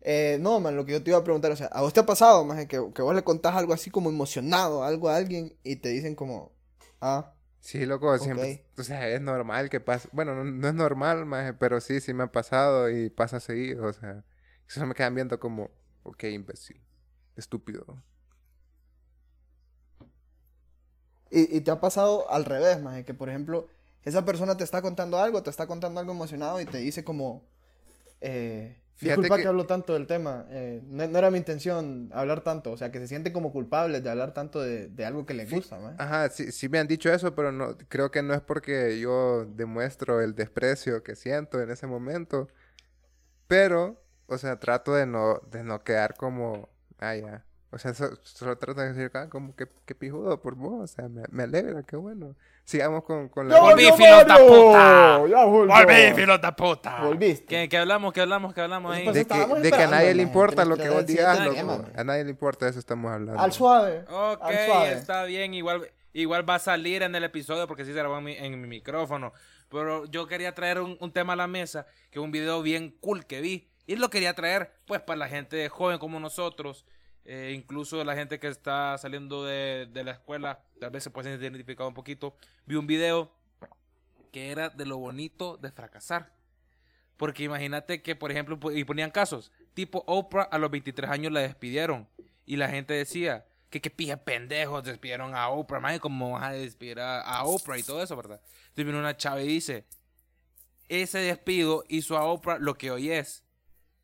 Eh, 0.00 0.38
no, 0.40 0.60
man, 0.60 0.76
lo 0.76 0.84
que 0.84 0.92
yo 0.92 1.02
te 1.02 1.10
iba 1.10 1.18
a 1.18 1.24
preguntar, 1.24 1.50
o 1.50 1.56
sea, 1.56 1.66
¿a 1.68 1.80
vos 1.80 1.92
te 1.92 2.00
ha 2.00 2.06
pasado, 2.06 2.44
man, 2.44 2.66
que, 2.66 2.80
que 2.94 3.02
vos 3.02 3.14
le 3.14 3.22
contás 3.24 3.54
algo 3.56 3.72
así 3.72 3.90
como 3.90 4.10
emocionado, 4.10 4.84
algo 4.84 5.08
a 5.08 5.16
alguien 5.16 5.56
y 5.64 5.76
te 5.76 5.88
dicen 5.88 6.14
como, 6.14 6.52
ah, 7.00 7.32
Sí, 7.60 7.84
loco, 7.84 8.16
siempre. 8.18 8.64
O 8.78 8.82
sea, 8.84 9.08
es 9.08 9.20
normal 9.20 9.68
que 9.68 9.80
pase. 9.80 10.08
Bueno, 10.12 10.34
no, 10.36 10.44
no 10.44 10.68
es 10.68 10.74
normal, 10.74 11.26
maje, 11.26 11.52
pero 11.54 11.80
sí, 11.80 12.00
sí 12.00 12.14
me 12.14 12.22
ha 12.22 12.26
pasado 12.32 12.88
y 12.88 13.10
pasa 13.10 13.40
seguido. 13.40 13.84
O 13.86 13.92
sea, 13.92 14.22
eso 14.76 14.86
me 14.86 14.94
quedan 14.94 15.14
viendo 15.14 15.38
como, 15.40 15.70
ok, 16.04 16.24
imbécil, 16.24 16.80
estúpido. 17.36 18.02
Y, 21.30 21.56
y 21.56 21.60
te 21.60 21.70
ha 21.70 21.80
pasado 21.80 22.30
al 22.30 22.44
revés, 22.44 22.80
maje, 22.80 23.04
que 23.04 23.14
por 23.14 23.28
ejemplo, 23.28 23.68
esa 24.04 24.24
persona 24.24 24.56
te 24.56 24.64
está 24.64 24.80
contando 24.82 25.18
algo, 25.18 25.42
te 25.42 25.50
está 25.50 25.66
contando 25.66 26.00
algo 26.00 26.12
emocionado 26.12 26.60
y 26.60 26.64
te 26.64 26.78
dice 26.78 27.04
como, 27.04 27.44
eh, 28.20 28.76
Fíjate 28.96 29.20
disculpa 29.20 29.36
que... 29.36 29.42
que- 29.42 29.48
hablo 29.48 29.66
tanto 29.66 29.94
del 29.94 30.06
tema, 30.06 30.46
eh, 30.50 30.82
no, 30.86 31.08
no 31.08 31.18
era 31.18 31.30
mi 31.30 31.38
intención 31.38 32.10
hablar 32.12 32.42
tanto, 32.42 32.72
o 32.72 32.76
sea, 32.78 32.92
que 32.92 33.00
se 33.00 33.08
siente 33.08 33.32
como 33.32 33.52
culpable 33.52 34.00
de 34.00 34.10
hablar 34.10 34.34
tanto 34.34 34.60
de, 34.62 34.88
de 34.88 35.06
algo 35.06 35.26
que 35.26 35.34
le 35.34 35.46
gusta, 35.46 35.78
maje. 35.78 35.98
Ajá, 36.00 36.30
sí, 36.30 36.52
sí 36.52 36.68
me 36.68 36.78
han 36.78 36.86
dicho 36.86 37.12
eso, 37.12 37.34
pero 37.34 37.50
no, 37.52 37.76
creo 37.88 38.10
que 38.10 38.22
no 38.22 38.32
es 38.34 38.40
porque 38.40 39.00
yo 39.00 39.44
demuestro 39.46 40.20
el 40.20 40.34
desprecio 40.34 41.02
que 41.02 41.16
siento 41.16 41.60
en 41.60 41.70
ese 41.70 41.86
momento. 41.88 42.48
Pero, 43.46 44.00
o 44.28 44.38
sea, 44.38 44.58
trato 44.60 44.94
de 44.94 45.06
no, 45.06 45.40
de 45.50 45.64
no 45.64 45.82
quedar 45.82 46.14
como, 46.14 46.68
ah, 47.00 47.16
ya. 47.16 47.44
O 47.70 47.76
sea, 47.78 47.92
so- 47.92 48.16
solo 48.22 48.56
trato 48.56 48.80
de 48.80 48.92
decir, 48.94 49.10
ah, 49.14 49.28
como 49.28 49.54
que, 49.54 49.66
que 49.84 49.94
pijudo 49.94 50.40
por 50.40 50.54
vos. 50.54 50.84
O 50.84 50.86
sea, 50.86 51.08
me, 51.08 51.22
me 51.30 51.42
alegra, 51.42 51.82
qué 51.82 51.96
bueno. 51.96 52.34
Sigamos 52.64 53.04
con, 53.04 53.28
con 53.28 53.48
la... 53.48 53.56
¡Ya 53.56 53.60
Volví, 53.62 53.84
filota 53.92 54.36
puta. 54.36 55.26
¡Ya! 55.28 55.44
¡Volví, 55.44 56.14
filota 56.14 56.56
puta! 56.56 57.04
Volviste. 57.04 57.44
¿Qué, 57.46 57.68
qué 57.68 57.76
hablamos? 57.78 58.12
¿Qué 58.14 58.20
hablamos? 58.22 58.54
¿Qué 58.54 58.60
hablamos 58.62 58.94
ahí? 58.94 59.04
Pues 59.04 59.16
De 59.16 59.24
que, 59.26 59.34
de 59.60 59.70
que 59.70 59.82
a 59.82 59.86
nadie 59.86 60.14
le 60.14 60.22
importa 60.22 60.64
lo 60.64 60.76
que 60.76 60.88
vos 60.88 61.04
digas, 61.06 61.40
loco. 61.44 61.84
A 61.94 62.04
nadie 62.04 62.24
le 62.24 62.30
importa, 62.30 62.64
de 62.66 62.70
eso 62.70 62.78
estamos 62.78 63.10
hablando. 63.10 63.38
Al 63.40 63.52
suave. 63.52 64.04
Ok, 64.10 64.42
al 64.42 64.66
suave. 64.66 64.92
está 64.92 65.24
bien. 65.24 65.52
Igual, 65.54 65.90
igual 66.14 66.48
va 66.48 66.54
a 66.56 66.58
salir 66.58 67.02
en 67.02 67.14
el 67.14 67.24
episodio 67.24 67.66
porque 67.66 67.84
sí 67.84 67.92
se 67.92 67.98
grabó 67.98 68.16
en 68.18 68.24
mi, 68.24 68.32
en 68.36 68.60
mi 68.60 68.66
micrófono. 68.66 69.32
Pero 69.70 70.06
yo 70.06 70.26
quería 70.26 70.54
traer 70.54 70.80
un, 70.80 70.96
un 71.00 71.12
tema 71.12 71.34
a 71.34 71.36
la 71.36 71.46
mesa, 71.46 71.86
que 72.10 72.18
es 72.18 72.24
un 72.24 72.30
video 72.32 72.62
bien 72.62 72.96
cool 73.00 73.26
que 73.26 73.40
vi. 73.42 73.68
Y 73.88 73.96
lo 73.96 74.10
quería 74.10 74.34
traer, 74.34 74.70
pues, 74.86 75.00
para 75.00 75.16
la 75.16 75.28
gente 75.28 75.66
joven 75.70 75.98
como 75.98 76.20
nosotros. 76.20 76.84
eh, 77.24 77.52
incluso 77.54 78.04
la 78.04 78.14
gente 78.14 78.38
que 78.38 78.48
está 78.48 78.96
saliendo 78.98 79.44
de, 79.44 79.86
de 79.90 80.04
la 80.04 80.12
escuela, 80.12 80.62
tal 80.78 80.90
vez 80.90 81.02
se 81.04 81.10
puede 81.10 81.30
sentir 81.30 81.50
identificado 81.50 81.88
un 81.88 81.94
poquito. 81.94 82.36
Vi 82.66 82.74
un 82.76 82.86
video 82.86 83.32
que 84.30 84.50
era 84.50 84.68
de 84.68 84.84
lo 84.84 84.98
bonito 84.98 85.56
de 85.56 85.72
fracasar. 85.72 86.34
Porque 87.16 87.44
imagínate 87.44 88.02
que, 88.02 88.14
por 88.14 88.30
ejemplo, 88.30 88.58
y 88.72 88.84
ponían 88.84 89.10
casos. 89.10 89.50
tipo 89.72 90.04
Oprah 90.06 90.42
a 90.44 90.58
los 90.58 90.70
23 90.70 91.10
años 91.10 91.32
la 91.32 91.40
despidieron. 91.40 92.06
Y 92.44 92.56
la 92.56 92.68
gente 92.68 92.92
decía 92.92 93.46
que 93.70 93.80
qué 93.80 93.88
pija 93.90 94.18
pendejos 94.18 94.84
despidieron 94.84 95.34
a 95.34 95.48
Oprah. 95.48 95.80
Más 95.80 95.98
como 95.98 96.32
vas 96.32 96.44
a 96.44 96.52
despedir 96.52 97.00
a, 97.00 97.22
a 97.22 97.44
Oprah 97.44 97.78
y 97.78 97.82
todo 97.82 98.02
eso, 98.02 98.14
¿verdad? 98.16 98.40
Entonces 98.68 98.84
viene 98.84 98.98
una 98.98 99.16
chava 99.16 99.40
y 99.42 99.48
dice, 99.48 99.86
ese 100.88 101.18
despido 101.20 101.84
hizo 101.88 102.18
a 102.18 102.24
Oprah 102.24 102.58
lo 102.58 102.74
que 102.74 102.90
hoy 102.90 103.10
es. 103.10 103.47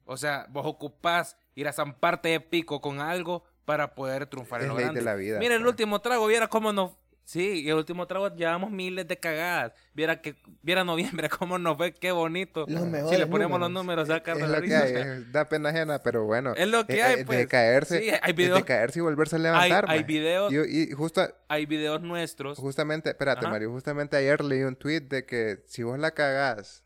O 0.06 0.16
sea, 0.16 0.46
vos 0.50 0.66
ocupás 0.66 1.36
ir 1.54 1.66
a 1.68 1.72
zamparte 1.72 2.28
de 2.30 2.40
pico 2.40 2.80
con 2.80 3.00
algo 3.00 3.44
para 3.64 3.94
poder 3.94 4.26
triunfar 4.26 4.60
en 4.60 4.66
Es 4.68 4.72
lo 4.74 4.78
ley 4.78 4.94
de 4.94 5.02
la 5.02 5.14
vida, 5.14 5.38
Mira, 5.38 5.54
el 5.54 5.66
último 5.66 6.00
trago, 6.00 6.26
viera 6.26 6.48
cómo 6.48 6.72
nos... 6.72 6.92
Sí, 7.26 7.66
el 7.70 7.76
último 7.76 8.06
trago 8.06 8.28
llevamos 8.36 8.70
miles 8.70 9.08
de 9.08 9.18
cagadas. 9.18 9.72
Viera 9.94 10.20
que 10.20 10.36
viera 10.60 10.84
noviembre 10.84 11.30
cómo 11.38 11.58
nos 11.58 11.78
ve, 11.78 11.94
qué 11.94 12.12
bonito. 12.12 12.66
Los 12.68 12.82
si 12.82 12.86
mejores 12.90 13.18
le 13.18 13.26
ponemos 13.26 13.58
los 13.58 13.70
números. 13.70 14.08
saca 14.08 14.32
Es 14.32 14.40
la 14.40 14.46
lo 14.48 14.54
que 14.56 14.60
risa. 14.60 14.82
hay, 14.82 14.92
es- 14.92 15.32
da 15.32 15.48
pena 15.48 15.70
ajena, 15.70 16.02
pero 16.02 16.26
bueno. 16.26 16.52
Es 16.54 16.68
lo 16.68 16.86
que 16.86 16.96
eh, 16.98 17.02
hay, 17.02 17.14
eh, 17.14 17.16
De 17.16 17.24
pues. 17.24 17.46
caerse, 17.46 18.00
Sí, 18.02 18.10
hay 18.10 18.18
es 18.32 18.36
videos- 18.36 18.58
de 18.58 18.64
caerse 18.66 18.98
y 18.98 19.02
volverse 19.02 19.36
a 19.36 19.38
levantar. 19.38 19.86
hay 19.88 20.02
videos, 20.02 20.52
Y, 20.52 20.82
y 20.82 20.92
justo, 20.92 21.26
hay 21.48 21.64
videos 21.64 22.02
nuestros. 22.02 22.58
justamente, 22.58 23.08
espérate, 23.08 23.46
Ajá. 23.46 23.48
Mario, 23.52 23.70
justamente 23.70 24.18
ayer 24.18 24.44
leí 24.44 24.62
un 24.64 24.76
tweet 24.76 25.00
de 25.00 25.24
que 25.24 25.62
si 25.66 25.82
vos 25.82 25.98
la 25.98 26.10
cagás 26.10 26.84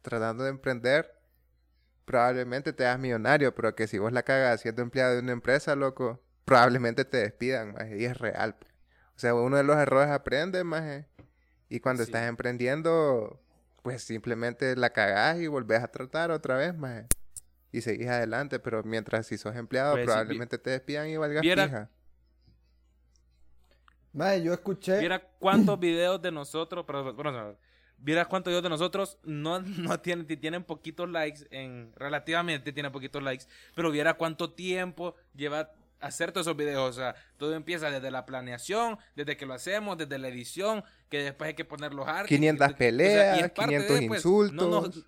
tratando 0.00 0.44
de 0.44 0.48
emprender, 0.50 1.12
probablemente 2.06 2.72
te 2.72 2.84
das 2.84 2.98
millonario, 2.98 3.54
pero 3.54 3.74
que 3.74 3.86
si 3.86 3.98
vos 3.98 4.12
la 4.12 4.22
cagas 4.22 4.62
siendo 4.62 4.80
empleado 4.80 5.12
de 5.14 5.20
una 5.20 5.32
empresa, 5.32 5.76
loco, 5.76 6.22
probablemente 6.46 7.04
te 7.04 7.18
despidan, 7.18 7.74
maje, 7.74 7.98
y 8.00 8.04
es 8.06 8.16
real. 8.16 8.56
pues. 8.58 8.72
O 9.14 9.18
sea, 9.18 9.34
uno 9.34 9.56
de 9.58 9.64
los 9.64 9.76
errores 9.76 10.10
aprende, 10.10 10.64
maje, 10.64 11.06
y 11.68 11.80
cuando 11.80 12.02
Sí. 12.04 12.08
estás 12.10 12.26
emprendiendo, 12.28 13.38
pues 13.82 14.02
simplemente 14.04 14.74
la 14.76 14.90
cagás 14.90 15.38
y 15.38 15.46
volvés 15.48 15.82
a 15.82 15.88
tratar 15.88 16.30
otra 16.30 16.56
vez, 16.56 16.74
maje. 16.76 17.06
Y 17.72 17.80
seguís 17.82 18.08
adelante, 18.08 18.58
pero 18.60 18.82
mientras 18.84 19.26
si 19.26 19.36
sos 19.36 19.54
empleado, 19.56 19.94
Pues 19.94 20.04
probablemente 20.06 20.56
te 20.58 20.70
despidan 20.70 21.08
y 21.08 21.16
valgas 21.18 21.42
viera- 21.42 21.64
fija. 21.66 21.90
Mae, 24.12 24.42
yo 24.42 24.54
escuché. 24.54 24.98
Viera 24.98 25.20
cuántos 25.38 25.78
videos 25.78 26.22
de 26.22 26.32
nosotros, 26.32 26.84
pero 26.86 27.12
bueno, 27.14 27.56
no, 27.98 28.04
viera 28.04 28.24
cuántos 28.26 28.50
videos 28.50 28.62
de 28.62 28.68
nosotros 28.68 29.18
no, 29.24 29.60
no 29.60 30.00
tienen, 30.00 30.26
tienen 30.26 30.64
poquitos 30.64 31.08
likes, 31.10 31.46
en, 31.50 31.92
relativamente 31.96 32.72
tienen 32.72 32.92
poquitos 32.92 33.22
likes, 33.22 33.46
pero 33.74 33.90
viera 33.90 34.14
cuánto 34.14 34.50
tiempo 34.50 35.14
lleva 35.34 35.70
hacer 36.00 36.32
todos 36.32 36.46
esos 36.46 36.56
videos. 36.56 36.90
O 36.90 36.92
sea, 36.92 37.14
todo 37.36 37.54
empieza 37.54 37.90
desde 37.90 38.10
la 38.10 38.26
planeación, 38.26 38.98
desde 39.14 39.36
que 39.36 39.46
lo 39.46 39.54
hacemos, 39.54 39.98
desde 39.98 40.18
la 40.18 40.28
edición, 40.28 40.84
que 41.08 41.22
después 41.22 41.48
hay 41.48 41.54
que 41.54 41.64
poner 41.64 41.94
los 41.94 42.06
arcos. 42.06 42.28
500 42.28 42.72
peleas, 42.74 43.52
500 43.52 44.02
insultos. 44.02 45.04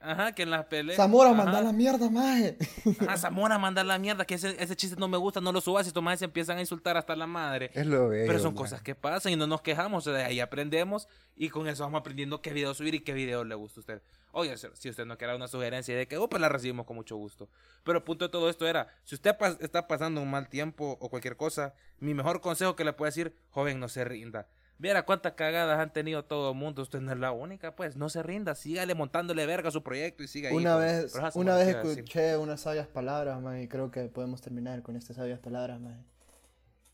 Ajá, 0.00 0.32
que 0.32 0.42
en 0.44 0.50
las 0.50 0.66
peleas. 0.66 0.96
Zamora, 0.96 1.30
ajá. 1.30 1.44
manda 1.44 1.60
la 1.62 1.72
mierda, 1.72 2.08
mae. 2.10 2.56
Ajá, 3.00 3.16
Zamora, 3.16 3.58
manda 3.58 3.82
la 3.84 3.98
mierda, 3.98 4.24
que 4.24 4.34
ese, 4.34 4.56
ese 4.62 4.76
chiste 4.76 4.96
no 4.98 5.08
me 5.08 5.16
gusta, 5.16 5.40
no 5.40 5.52
lo 5.52 5.60
subas 5.60 5.86
y 5.88 5.92
tomás 5.92 6.18
se 6.18 6.24
empiezan 6.26 6.58
a 6.58 6.60
insultar 6.60 6.96
hasta 6.96 7.16
la 7.16 7.26
madre. 7.26 7.70
Es 7.74 7.86
lo 7.86 8.08
bello, 8.08 8.26
Pero 8.26 8.38
son 8.38 8.54
maje. 8.54 8.62
cosas 8.64 8.82
que 8.82 8.94
pasan 8.94 9.32
y 9.32 9.36
no 9.36 9.46
nos 9.46 9.62
quejamos, 9.62 10.06
o 10.06 10.10
sea, 10.10 10.18
de 10.18 10.24
ahí 10.24 10.40
aprendemos 10.40 11.08
y 11.36 11.48
con 11.50 11.66
eso 11.68 11.82
vamos 11.84 12.00
aprendiendo 12.00 12.40
qué 12.42 12.52
video 12.52 12.72
subir 12.74 12.94
y 12.94 13.00
qué 13.00 13.12
video 13.12 13.44
le 13.44 13.54
gusta 13.54 13.78
a 13.78 13.82
usted. 13.82 14.02
Oye, 14.32 14.54
si- 14.58 14.90
usted 14.90 15.06
no 15.06 15.16
quiere 15.16 15.34
una 15.34 15.48
sugerencia 15.48 15.96
de 15.96 16.06
que, 16.06 16.18
oh, 16.18 16.28
pues 16.28 16.40
la 16.42 16.48
recibimos 16.50 16.84
con 16.86 16.94
mucho 16.96 17.16
gusto. 17.16 17.48
Pero 17.84 17.98
el 17.98 18.04
punto 18.04 18.26
de 18.26 18.30
todo 18.30 18.50
esto 18.50 18.66
era, 18.68 18.88
si 19.04 19.14
usted 19.14 19.34
pas- 19.38 19.56
está 19.60 19.86
pasando 19.88 20.20
un 20.20 20.30
mal 20.30 20.48
tiempo 20.48 20.98
o 21.00 21.08
cualquier 21.08 21.36
cosa, 21.36 21.72
mi 22.00 22.12
mejor 22.12 22.42
consejo 22.42 22.76
que 22.76 22.84
le 22.84 22.92
puedo 22.92 23.06
decir, 23.08 23.34
joven, 23.50 23.80
no 23.80 23.88
se 23.88 24.04
rinda. 24.04 24.46
Viera 24.78 25.06
cuántas 25.06 25.32
cagadas 25.32 25.78
han 25.78 25.92
tenido 25.92 26.24
todo 26.24 26.50
el 26.50 26.56
mundo, 26.56 26.82
usted 26.82 27.00
no 27.00 27.10
es 27.10 27.18
la 27.18 27.32
única, 27.32 27.74
pues, 27.74 27.96
no 27.96 28.10
se 28.10 28.22
rinda, 28.22 28.54
sígale 28.54 28.94
montándole 28.94 29.46
verga 29.46 29.70
a 29.70 29.72
su 29.72 29.82
proyecto 29.82 30.22
y 30.22 30.28
siga 30.28 30.50
ahí. 30.50 30.54
Una 30.54 30.76
pues. 30.76 31.02
vez, 31.04 31.16
ajá, 31.16 31.30
una 31.34 31.56
vez 31.56 31.68
escuché 31.68 32.36
unas 32.36 32.60
sabias 32.60 32.86
palabras, 32.86 33.40
mae, 33.40 33.62
y 33.62 33.68
creo 33.68 33.90
que 33.90 34.02
podemos 34.08 34.42
terminar 34.42 34.82
con 34.82 34.96
estas 34.96 35.16
sabias 35.16 35.38
palabras, 35.38 35.80
mae. 35.80 35.96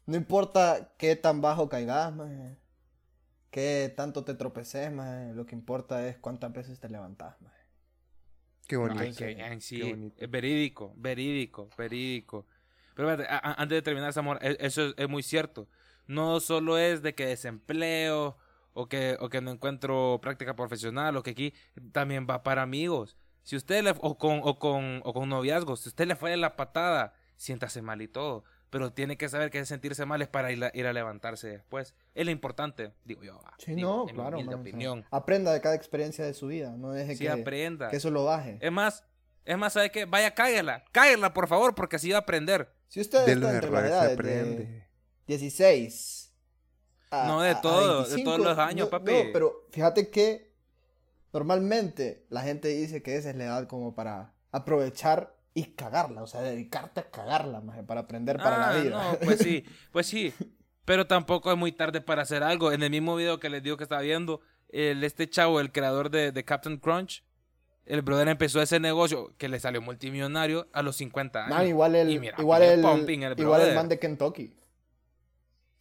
No 0.07 0.17
importa 0.17 0.93
qué 0.97 1.17
tan 1.17 1.41
bajo 1.41 1.69
caigas, 1.69 2.15
mae. 2.15 2.57
Qué 3.51 3.93
tanto 3.97 4.25
te 4.25 4.35
tropeces, 4.35 4.93
mae. 4.93 5.35
Lo 5.35 5.45
que 5.45 5.57
importa 5.57 6.07
es 6.07 6.19
cuántas 6.19 6.53
veces 6.53 6.79
te 6.79 6.89
levantas, 6.89 7.41
mae. 7.41 7.53
Qué 8.69 8.77
bonito. 8.77 9.01
Ay, 9.01 9.13
que- 9.13 9.43
ay, 9.43 9.61
sí, 9.61 9.79
Qué 9.79 9.91
bonito. 9.91 10.25
es 10.25 10.31
verídico, 10.31 10.95
verídico, 10.97 11.69
verídico. 11.77 12.47
Pero 12.95 13.11
antes 13.11 13.77
de 13.77 13.83
terminar, 13.83 14.13
Zamora, 14.13 14.39
e- 14.41 14.57
eso 14.61 14.87
es, 14.87 14.95
es 14.97 15.09
muy 15.09 15.25
cierto. 15.25 15.69
No 16.07 16.41
solo 16.41 16.79
es 16.79 17.03
de 17.03 17.15
que 17.15 17.27
desempleo 17.27 18.37
o 18.75 18.89
que, 18.89 19.17
o 19.21 19.29
que 19.29 19.41
no 19.41 19.51
encuentro 19.51 20.19
práctica 20.23 20.55
profesional 20.57 21.17
o 21.17 21.23
que 21.23 21.31
aquí 21.31 21.55
también 21.93 22.27
va 22.29 22.43
para 22.43 22.63
amigos. 22.63 23.17
Si 23.43 23.57
usted 23.57 23.83
le, 23.83 23.95
o 24.01 24.19
con, 24.19 24.41
o 24.43 24.59
con, 24.59 25.01
o 25.05 25.13
con 25.13 25.29
noviazgos, 25.29 25.81
si 25.81 25.89
usted 25.89 26.07
le 26.07 26.17
fue 26.17 26.31
de 26.31 26.37
la 26.37 26.57
patada, 26.57 27.15
siéntase 27.37 27.83
mal 27.83 28.01
y 28.03 28.09
todo. 28.09 28.45
Pero 28.71 28.91
tiene 28.93 29.19
que 29.19 29.29
saber 29.29 29.51
que 29.51 29.63
sentirse 29.67 30.07
mal 30.07 30.23
es 30.23 30.29
para 30.29 30.51
ir 30.51 30.65
a, 30.65 30.71
ir 30.73 30.87
a 30.87 30.93
levantarse 30.95 31.49
después. 31.49 31.95
Es 32.15 32.25
lo 32.25 32.31
importante, 32.31 32.95
digo 33.05 33.23
yo. 33.23 33.39
ah, 33.45 33.55
Sí, 33.59 33.75
digo, 33.75 33.91
no, 34.05 34.09
en 34.09 34.15
claro, 34.15 34.39
o 34.39 34.43
sea, 34.45 34.57
opinión. 34.57 35.05
aprenda 35.11 35.53
de 35.53 35.61
cada 35.61 35.75
experiencia 35.75 36.25
de 36.25 36.33
su 36.33 36.47
vida. 36.47 36.71
No 36.79 36.93
deje 36.93 37.15
Sí, 37.17 37.25
que, 37.25 37.31
aprenda. 37.31 37.91
que 37.91 37.97
eso 37.97 38.11
lo 38.11 38.25
baje. 38.25 38.57
Es 38.63 38.73
más, 38.73 39.05
es 39.45 39.59
más, 39.59 39.75
¿sabe 39.75 39.91
qué? 39.91 40.07
Vaya, 40.07 40.33
cáguela. 40.35 40.85
Cáguela, 40.91 41.35
por 41.35 41.49
favor, 41.49 41.75
porque 41.75 41.97
así 41.97 42.11
va 42.11 42.19
a 42.19 42.21
aprender. 42.21 42.73
Si 42.89 43.01
usted 43.01 43.27
De 43.27 43.37
los 43.37 43.53
está 43.53 43.67
entre 43.67 43.71
se 43.81 43.87
edades 43.89 44.07
de 44.09 44.15
aprende. 44.15 44.87
16 45.39 46.33
a- 47.11 47.27
No, 47.27 47.41
de 47.43 47.51
a- 47.51 47.59
a 47.59 47.61
todo, 47.61 48.05
de 48.05 48.23
todos 48.25 48.39
los 48.41 48.59
años, 48.59 48.87
no, 48.87 48.91
papi. 48.91 49.13
no, 49.13 49.19
pero 49.33 49.67
fíjate 49.71 50.11
que 50.11 50.53
normalmente 51.33 52.27
la 52.31 52.43
gente 52.43 52.69
dice 52.69 53.03
que 53.03 53.17
esa 53.17 53.31
es 53.31 53.37
la 53.37 53.45
edad 53.45 53.67
como 53.69 53.95
para 53.95 54.33
aprovechar 54.51 55.35
y 55.55 55.65
cagarla, 55.75 56.23
o 56.23 56.27
sea, 56.27 56.41
dedicarte 56.41 57.01
a 57.01 57.11
cagarla, 57.11 57.61
maje, 57.61 57.83
para 57.83 58.01
aprender 58.03 58.37
para 58.39 58.71
Ah, 58.71 58.73
la 58.75 58.81
vida. 58.83 59.13
No, 59.13 59.19
pues 59.25 59.39
sí, 59.39 59.65
pues 59.93 60.07
sí. 60.07 60.33
Pero 60.85 61.07
tampoco 61.07 61.53
es 61.53 61.59
muy 61.59 61.71
tarde 61.73 62.01
para 62.01 62.23
hacer 62.23 62.43
algo. 62.43 62.73
En 62.73 62.83
el 62.83 62.91
mismo 62.91 63.15
video 63.15 63.39
que 63.39 63.49
les 63.51 63.63
digo 63.63 63.77
que 63.77 63.85
estaba 63.85 64.01
viendo, 64.01 64.41
el, 64.71 65.05
este 65.05 65.29
chavo, 65.29 65.61
el 65.61 65.71
creador 65.71 66.11
de, 66.11 66.33
de 66.33 66.45
Captain 66.45 66.79
Crunch, 66.79 67.23
el 67.85 68.03
brother 68.03 68.29
empezó 68.29 68.61
ese 68.63 68.81
negocio 68.81 69.35
que 69.39 69.49
le 69.49 69.61
salió 69.61 69.81
multimillonario 69.83 70.69
a 70.73 70.83
los 70.83 70.97
50 70.97 71.45
años. 71.45 71.57
Man, 71.57 71.69
igual 71.69 71.95
el, 71.95 72.11
Y 72.11 72.19
mira, 72.19 72.35
igual 72.39 72.63
el, 72.63 72.81
pumping 72.81 73.23
el 73.23 73.39
igual 73.39 73.61
el 73.61 73.75
man 73.75 73.89
de 73.89 73.99
Kentucky. 73.99 74.57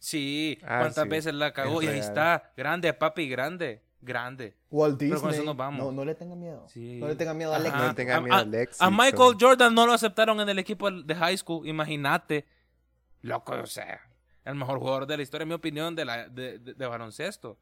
Sí, 0.02 0.58
Ah, 0.62 0.78
cuántas 0.80 1.04
sí, 1.04 1.08
veces 1.10 1.32
la 1.34 1.52
cagó 1.52 1.80
es 1.80 1.86
y 1.88 1.90
ahí 1.92 1.98
está. 2.00 2.52
Grande, 2.56 2.92
papi, 2.92 3.28
grande, 3.28 3.82
grande. 4.00 4.56
Walt 4.68 4.98
Pero 4.98 5.14
Disney. 5.14 5.20
con 5.22 5.30
eso 5.32 5.44
nos 5.44 5.56
vamos. 5.56 5.78
No, 5.84 5.92
no 5.92 6.04
le 6.04 6.16
tenga 6.16 6.34
miedo. 6.34 6.66
Sí. 6.68 6.98
No 6.98 7.06
le 7.06 7.14
tenga 7.14 7.34
miedo 7.34 7.52
a 7.52 7.56
Alex. 7.56 7.76
No 7.76 7.94
tenga 7.94 8.16
A- 8.16 8.20
miedo 8.20 8.34
a- 8.36 8.84
A. 8.86 8.90
Michael 8.90 9.36
Jordan 9.40 9.72
no 9.72 9.86
lo 9.86 9.92
aceptaron 9.92 10.40
en 10.40 10.48
el 10.48 10.58
equipo 10.58 10.90
de 10.90 11.14
high 11.14 11.36
school, 11.38 11.68
imagínate. 11.68 12.46
Loco, 13.20 13.52
o 13.52 13.66
sea, 13.66 14.00
el 14.44 14.56
mejor 14.56 14.80
jugador 14.80 15.06
de 15.06 15.16
la 15.18 15.22
historia, 15.22 15.44
en 15.44 15.48
mi 15.50 15.54
opinión, 15.54 15.94
de, 15.94 16.04
la, 16.04 16.28
de, 16.28 16.58
de- 16.58 16.74
de 16.74 16.86
baloncesto. 16.86 17.58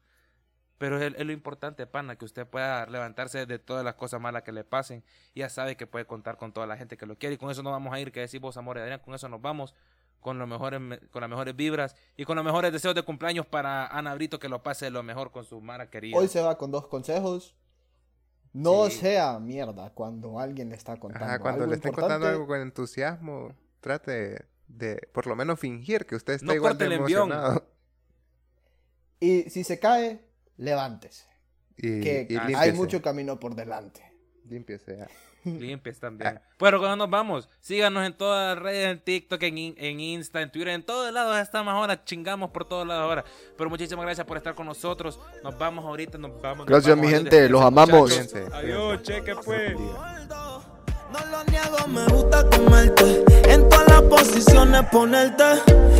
Pero 0.79 0.99
es, 0.99 1.13
es 1.15 1.23
lo 1.27 1.31
importante, 1.31 1.85
pana, 1.85 2.15
que 2.15 2.25
usted 2.25 2.47
pueda 2.47 2.87
levantarse 2.87 3.45
de 3.45 3.59
todas 3.59 3.85
las 3.85 3.93
cosas 3.93 4.19
malas 4.19 4.41
que 4.41 4.51
le 4.51 4.63
pasen. 4.63 5.03
Y 5.35 5.41
ya 5.41 5.49
sabe 5.49 5.77
que 5.77 5.85
puede 5.85 6.05
contar 6.05 6.37
con 6.37 6.53
toda 6.53 6.65
la 6.65 6.75
gente 6.75 6.97
que 6.97 7.05
lo 7.05 7.19
quiere. 7.19 7.35
Y 7.35 7.37
con 7.37 7.51
eso 7.51 7.61
no 7.61 7.69
vamos 7.69 7.93
a 7.93 7.99
ir, 7.99 8.11
que 8.11 8.21
decís 8.21 8.41
vos, 8.41 8.57
amor 8.57 8.77
y 8.77 8.79
Adrián, 8.79 8.99
con 8.99 9.13
eso 9.13 9.29
nos 9.29 9.39
vamos. 9.39 9.75
Con, 10.21 10.39
los 10.39 10.47
mejores, 10.47 10.79
me- 10.79 10.99
con 11.09 11.19
las 11.21 11.29
mejores 11.29 11.55
vibras 11.55 11.95
y 12.15 12.23
con 12.25 12.35
los 12.35 12.45
mejores 12.45 12.71
deseos 12.71 12.95
de 12.95 13.01
cumpleaños 13.03 13.45
para 13.45 13.87
Ana 13.87 14.13
Brito, 14.15 14.39
que 14.39 14.47
lo 14.49 14.63
pase 14.63 14.89
lo 14.89 15.03
mejor 15.03 15.31
con 15.31 15.43
su 15.43 15.59
Mara 15.61 15.89
querida. 15.89 16.17
Hoy 16.17 16.27
se 16.29 16.41
va 16.41 16.57
con 16.57 16.71
dos 16.71 16.87
consejos. 16.87 17.55
No 18.53 18.85
Sí. 18.89 18.97
sea 18.99 19.39
mierda 19.39 19.89
cuando 19.91 20.39
alguien 20.39 20.69
le 20.69 20.75
está 20.75 20.97
contando. 20.97 21.25
Ajá, 21.25 21.39
cuando 21.39 21.61
algo 21.63 21.71
le 21.71 21.75
estén 21.77 21.89
importante. 21.89 22.13
contando 22.13 22.27
algo 22.27 22.47
con 22.47 22.59
entusiasmo, 22.61 23.55
trate 23.79 24.45
de 24.67 25.09
por 25.13 25.25
lo 25.27 25.35
menos 25.35 25.59
fingir 25.59 26.05
que 26.05 26.15
usted 26.15 26.33
está 26.33 26.45
No 26.45 26.53
igual 26.53 26.77
de 26.77 26.85
el 26.85 26.91
envión. 26.93 27.31
emocionado. 27.31 27.65
Y 29.19 29.43
si 29.49 29.63
se 29.63 29.79
cae, 29.79 30.23
levántese. 30.57 31.25
Y, 31.77 32.01
que 32.01 32.27
y 32.29 32.35
hay 32.53 32.73
mucho 32.73 33.01
camino 33.01 33.39
por 33.39 33.55
delante. 33.55 34.10
Límpiese, 34.49 35.01
ah. 35.03 35.07
Limpies 35.43 35.99
también. 35.99 36.39
Bueno, 36.59 36.77
cuando 36.77 36.97
nos 36.97 37.09
vamos, 37.09 37.49
síganos 37.61 38.05
en 38.05 38.13
todas 38.13 38.53
las 38.55 38.63
redes, 38.63 38.91
en 38.91 38.99
TikTok, 38.99 39.41
en, 39.41 39.57
in- 39.57 39.75
en 39.79 39.99
Insta, 39.99 40.39
en 40.39 40.51
Twitter, 40.51 40.67
en 40.69 40.83
todos 40.83 41.11
lados 41.11 41.35
estamos 41.39 41.73
ahora, 41.73 42.03
chingamos 42.05 42.51
por 42.51 42.63
todos 42.65 42.85
lados 42.85 43.01
ahora. 43.03 43.25
Pero 43.57 43.67
muchísimas 43.67 44.05
gracias 44.05 44.27
por 44.27 44.37
estar 44.37 44.53
con 44.53 44.67
nosotros. 44.67 45.19
Nos 45.43 45.57
vamos 45.57 45.83
ahorita, 45.83 46.19
nos 46.19 46.39
vamos. 46.43 46.59
nos 46.59 46.67
Gracias, 46.67 46.95
vamos. 46.95 47.05
mi 47.07 47.11
gente, 47.11 47.29
despídense, 47.41 47.51
los 47.53 47.61
amamos. 47.63 48.11
muchachos. 48.11 48.53
Adiós, 48.53 49.01
cheque 49.01 49.33
pues. 49.43 49.73
No 51.11 51.25
lo 51.29 51.43
niego, 51.45 51.87
me 51.87 52.05
gusta 52.13 52.47
comerte. 52.49 53.23
En 53.51 53.67
todas 53.67 53.87
las 53.89 54.01
posiciones 54.03 54.83
ponerte. 54.91 55.43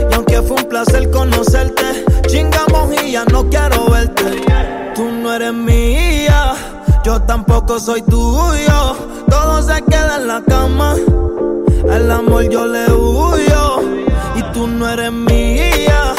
Y 0.09 0.13
aunque 0.13 0.39
fue 0.43 0.57
un 0.61 0.69
placer 0.69 1.09
conocerte, 1.09 2.05
chingamos 2.27 2.93
y 3.03 3.13
ya 3.13 3.25
no 3.25 3.49
quiero 3.49 3.89
verte. 3.89 4.23
Tú 4.95 5.09
no 5.11 5.33
eres 5.33 5.51
mía, 5.53 6.53
yo 7.03 7.21
tampoco 7.21 7.79
soy 7.79 8.01
tuyo. 8.01 8.95
Todo 9.29 9.61
se 9.61 9.81
queda 9.83 10.17
en 10.17 10.27
la 10.27 10.41
cama. 10.41 10.95
El 11.89 12.11
amor 12.11 12.49
yo 12.49 12.65
le 12.67 12.91
huyo. 12.91 13.81
Y 14.35 14.43
tú 14.53 14.67
no 14.67 14.89
eres 14.89 15.11
mía, 15.11 16.10